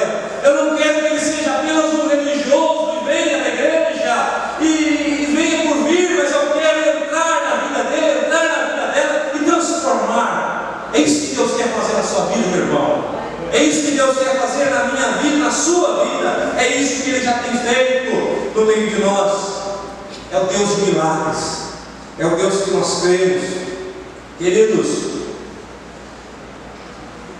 É 13.52 13.62
isso 13.62 13.86
que 13.86 13.96
Deus 13.96 14.16
quer 14.16 14.38
fazer 14.40 14.70
na 14.70 14.84
minha 14.84 15.08
vida, 15.18 15.44
na 15.44 15.50
sua 15.50 16.04
vida. 16.04 16.54
É 16.56 16.76
isso 16.76 17.02
que 17.02 17.10
Ele 17.10 17.24
já 17.24 17.34
tem 17.34 17.52
feito 17.58 18.54
no 18.54 18.64
meio 18.64 18.90
de 18.90 19.00
nós. 19.00 19.60
É 20.32 20.38
o 20.38 20.44
Deus 20.44 20.76
de 20.76 20.82
milagres. 20.82 21.60
É 22.18 22.26
o 22.26 22.36
Deus 22.36 22.62
que 22.62 22.70
nós 22.70 23.02
cremos. 23.02 23.44
Queridos, 24.38 24.88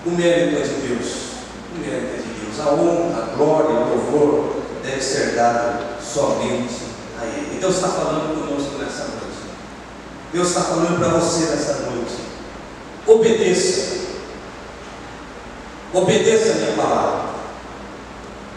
o 0.05 0.11
mérito 0.11 0.57
é 0.57 0.63
de 0.63 0.89
Deus. 0.89 1.07
O 1.75 1.79
mérito 1.79 2.15
é 2.15 2.23
de 2.23 2.41
Deus. 2.41 2.67
A 2.67 2.73
honra, 2.73 3.23
a 3.23 3.37
glória, 3.37 3.71
o 3.71 3.89
louvor 3.91 4.57
deve 4.83 5.01
ser 5.01 5.35
dado 5.37 5.85
somente 6.03 6.75
a 7.21 7.27
Ele. 7.27 7.57
E 7.57 7.61
Deus 7.61 7.77
está 7.77 7.89
falando 7.89 8.35
conosco 8.35 8.79
nessa 8.79 9.05
noite. 9.05 9.21
Deus 10.33 10.49
está 10.49 10.63
falando 10.63 10.99
para 10.99 11.09
você 11.09 11.47
nessa 11.47 11.75
noite. 11.91 12.15
Obedeça. 13.07 14.10
Obedeça 15.93 16.53
a 16.53 16.55
minha 16.55 16.73
palavra. 16.77 17.21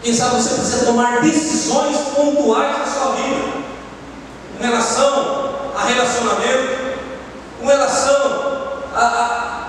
Quem 0.02 0.14
sabe 0.14 0.36
você 0.36 0.54
precisa 0.54 0.84
tomar 0.84 1.20
decisões 1.20 1.96
pontuais 2.14 2.78
na 2.78 2.86
sua 2.86 3.12
vida, 3.12 3.64
com 4.56 4.62
relação 4.62 5.54
a 5.76 5.84
relacionamento, 5.84 6.98
com 7.58 7.66
relação 7.66 8.62
a, 8.94 9.68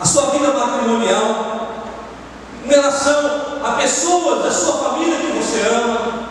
a, 0.00 0.06
sua 0.06 0.30
vida 0.30 0.52
matrimonial, 0.52 1.68
com 2.62 2.70
relação 2.70 3.60
a 3.62 3.72
pessoas 3.72 4.44
da 4.44 4.50
sua 4.50 4.90
família 4.90 5.18
que 5.18 5.32
você 5.32 5.60
ama. 5.68 6.28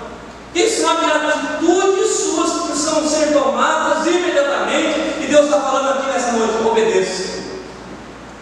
Quem 0.53 0.69
sabe 0.69 1.05
atitudes 1.05 2.15
suas 2.15 2.63
precisam 2.63 3.07
ser 3.07 3.33
tomadas 3.33 4.07
imediatamente, 4.07 5.21
e 5.21 5.27
Deus 5.29 5.45
está 5.45 5.59
falando 5.59 5.99
aqui 5.99 6.07
nessa 6.07 6.31
noite, 6.31 6.65
obedeça. 6.65 7.42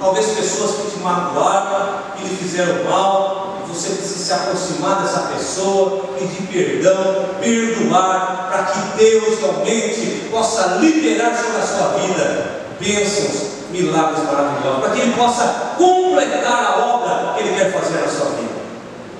Talvez 0.02 0.26
pessoas 0.32 0.72
que 0.78 0.91
te 0.91 0.99
magoaram, 0.99 1.99
que 2.18 2.24
lhe 2.24 2.36
fizeram 2.36 2.84
mal, 2.86 3.62
você 3.68 3.89
precisa 3.89 4.26
se 4.26 4.34
aproximar 4.34 5.04
dessa 5.04 5.20
pessoa, 5.34 6.16
pedir 6.18 6.47
perdão, 6.47 7.26
perdoar, 7.39 8.47
para 8.49 8.64
que 8.64 8.97
Deus 8.97 9.39
realmente 9.39 10.28
possa 10.32 10.78
liberar 10.80 11.38
sobre 11.38 11.62
a 11.62 11.66
sua 11.66 11.88
vida 11.99 12.62
bênçãos, 12.80 13.62
milagres 13.70 14.26
maravilhosos, 14.26 14.80
para 14.82 14.89
que 14.89 15.02
Ele 15.02 15.14
possa 15.14 15.43
completar 15.78 16.66
a 16.66 16.80
obra 16.80 17.34
que 17.34 17.43
Ele 17.43 17.56
quer 17.56 17.72
fazer 17.72 18.02
na 18.02 18.08
sua 18.08 18.26
vida. 18.32 18.60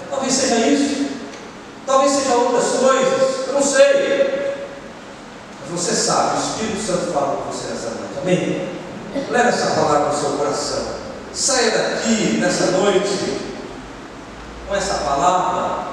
Talvez 0.10 0.34
seja 0.34 0.56
isso, 0.68 1.06
talvez 1.86 2.12
seja 2.12 2.36
outras 2.36 2.72
coisas, 2.72 3.48
eu 3.48 3.54
não 3.54 3.62
sei. 3.62 4.56
Mas 5.62 5.80
você 5.80 5.94
sabe, 5.94 6.38
o 6.38 6.42
Espírito 6.42 6.86
Santo 6.86 7.14
fala 7.14 7.38
com 7.38 7.52
você 7.52 7.68
nessa 7.68 7.90
noite, 7.92 8.20
amém? 8.22 8.81
Leve 9.30 9.50
essa 9.50 9.72
palavra 9.72 10.14
no 10.14 10.20
seu 10.20 10.32
coração. 10.38 11.02
Saia 11.34 11.72
daqui 11.72 12.38
nessa 12.40 12.72
noite 12.72 13.42
com 14.68 14.76
essa 14.76 14.96
palavra 14.96 15.88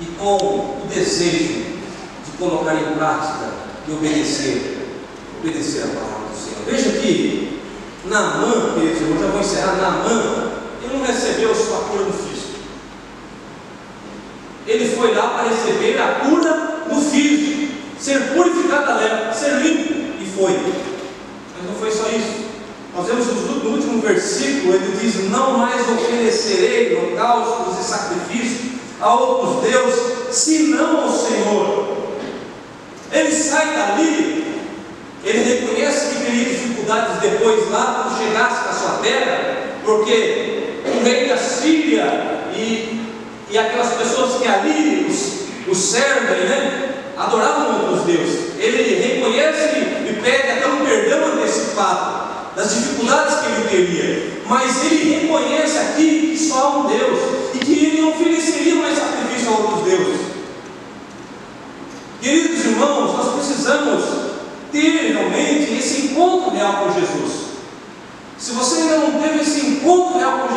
e 0.00 0.06
com 0.18 0.36
o 0.36 0.86
desejo 0.88 1.76
de 2.24 2.30
colocar 2.38 2.74
em 2.74 2.94
prática 2.94 3.50
e 3.86 3.92
obedecer, 3.92 4.98
obedecer 5.40 5.84
a 5.84 5.86
palavra 5.88 6.28
do 6.28 6.36
Senhor. 6.36 6.64
Veja 6.66 7.00
que 7.00 7.60
Naamã, 8.06 8.74
queridos 8.74 9.00
irmãos, 9.02 9.20
já 9.20 9.26
vou 9.28 9.40
encerrar, 9.40 9.76
Naamã, 9.76 10.52
ele 10.82 10.96
não 10.96 11.04
recebeu 11.04 11.54
sua 11.54 11.80
cura 11.80 12.04
no 12.04 12.12
físico. 12.12 12.60
Ele 14.66 14.96
foi 14.96 15.14
lá 15.14 15.28
para 15.28 15.48
receber 15.48 16.00
a 16.00 16.20
cura 16.20 16.84
no 16.90 17.00
físico, 17.00 17.72
ser 17.98 18.34
purificado 18.34 18.86
da 18.86 18.96
lepra, 18.96 19.32
ser 19.32 19.60
limpo, 19.60 20.22
e 20.22 20.26
foi. 20.34 20.85
versículo, 24.06 24.74
ele 24.74 24.96
diz: 25.00 25.30
Não 25.30 25.58
mais 25.58 25.82
oferecerei 25.88 26.96
holocaustos 26.96 27.80
e 27.80 27.84
sacrifícios 27.84 28.76
a 29.00 29.14
outros 29.14 29.70
deuses, 29.70 30.02
senão 30.30 31.02
ao 31.02 31.10
Senhor. 31.10 31.96
Ele 33.12 33.32
sai 33.32 33.66
dali, 33.74 34.62
ele 35.24 35.42
reconhece 35.42 36.14
que 36.14 36.24
teria 36.24 36.44
dificuldades 36.44 37.20
depois 37.20 37.70
lá 37.70 38.02
quando 38.02 38.18
chegasse 38.18 38.68
à 38.68 38.72
sua 38.72 38.98
terra, 38.98 39.76
porque 39.84 40.80
o 40.84 41.04
rei 41.04 41.28
da 41.28 41.36
Síria 41.36 42.46
e, 42.54 43.00
e 43.50 43.58
aquelas 43.58 43.94
pessoas 43.94 44.40
que 44.40 44.48
ali 44.48 45.06
os, 45.08 45.70
os 45.70 45.78
servem, 45.78 46.48
né, 46.48 46.94
adoravam 47.16 47.82
outros 47.82 48.06
deuses. 48.06 48.58
Ele 48.58 48.94
reconhece 48.94 49.78
e 50.08 50.20
pede 50.22 50.50
até 50.50 50.66
um 50.66 50.84
perdão 50.84 51.34
antecipado 51.34 52.25
das 52.56 52.74
dificuldades 52.74 53.34
que 53.38 53.46
ele 53.46 53.68
teria, 53.68 54.42
mas 54.46 54.82
ele 54.84 55.14
reconhece 55.14 55.76
aqui 55.76 56.30
que 56.32 56.38
só 56.38 56.58
há 56.58 56.78
um 56.78 56.86
Deus 56.86 57.18
e 57.54 57.58
que 57.58 57.72
ele 57.72 58.00
não 58.00 58.10
ofereceria 58.12 58.76
mais 58.76 58.98
sacrifício 58.98 59.48
a 59.48 59.58
outros 59.58 59.84
deuses. 59.84 60.20
Queridos 62.22 62.64
irmãos, 62.64 63.12
nós 63.12 63.34
precisamos 63.34 64.04
ter 64.72 65.12
realmente 65.12 65.74
esse 65.74 66.06
encontro 66.06 66.50
real 66.50 66.84
com 66.84 66.94
Jesus. 66.98 67.46
Se 68.38 68.52
você 68.52 68.80
ainda 68.80 68.98
não 68.98 69.20
teve 69.20 69.40
esse 69.40 69.66
encontro 69.66 70.18
real 70.18 70.38
com 70.38 70.48
Jesus, 70.48 70.55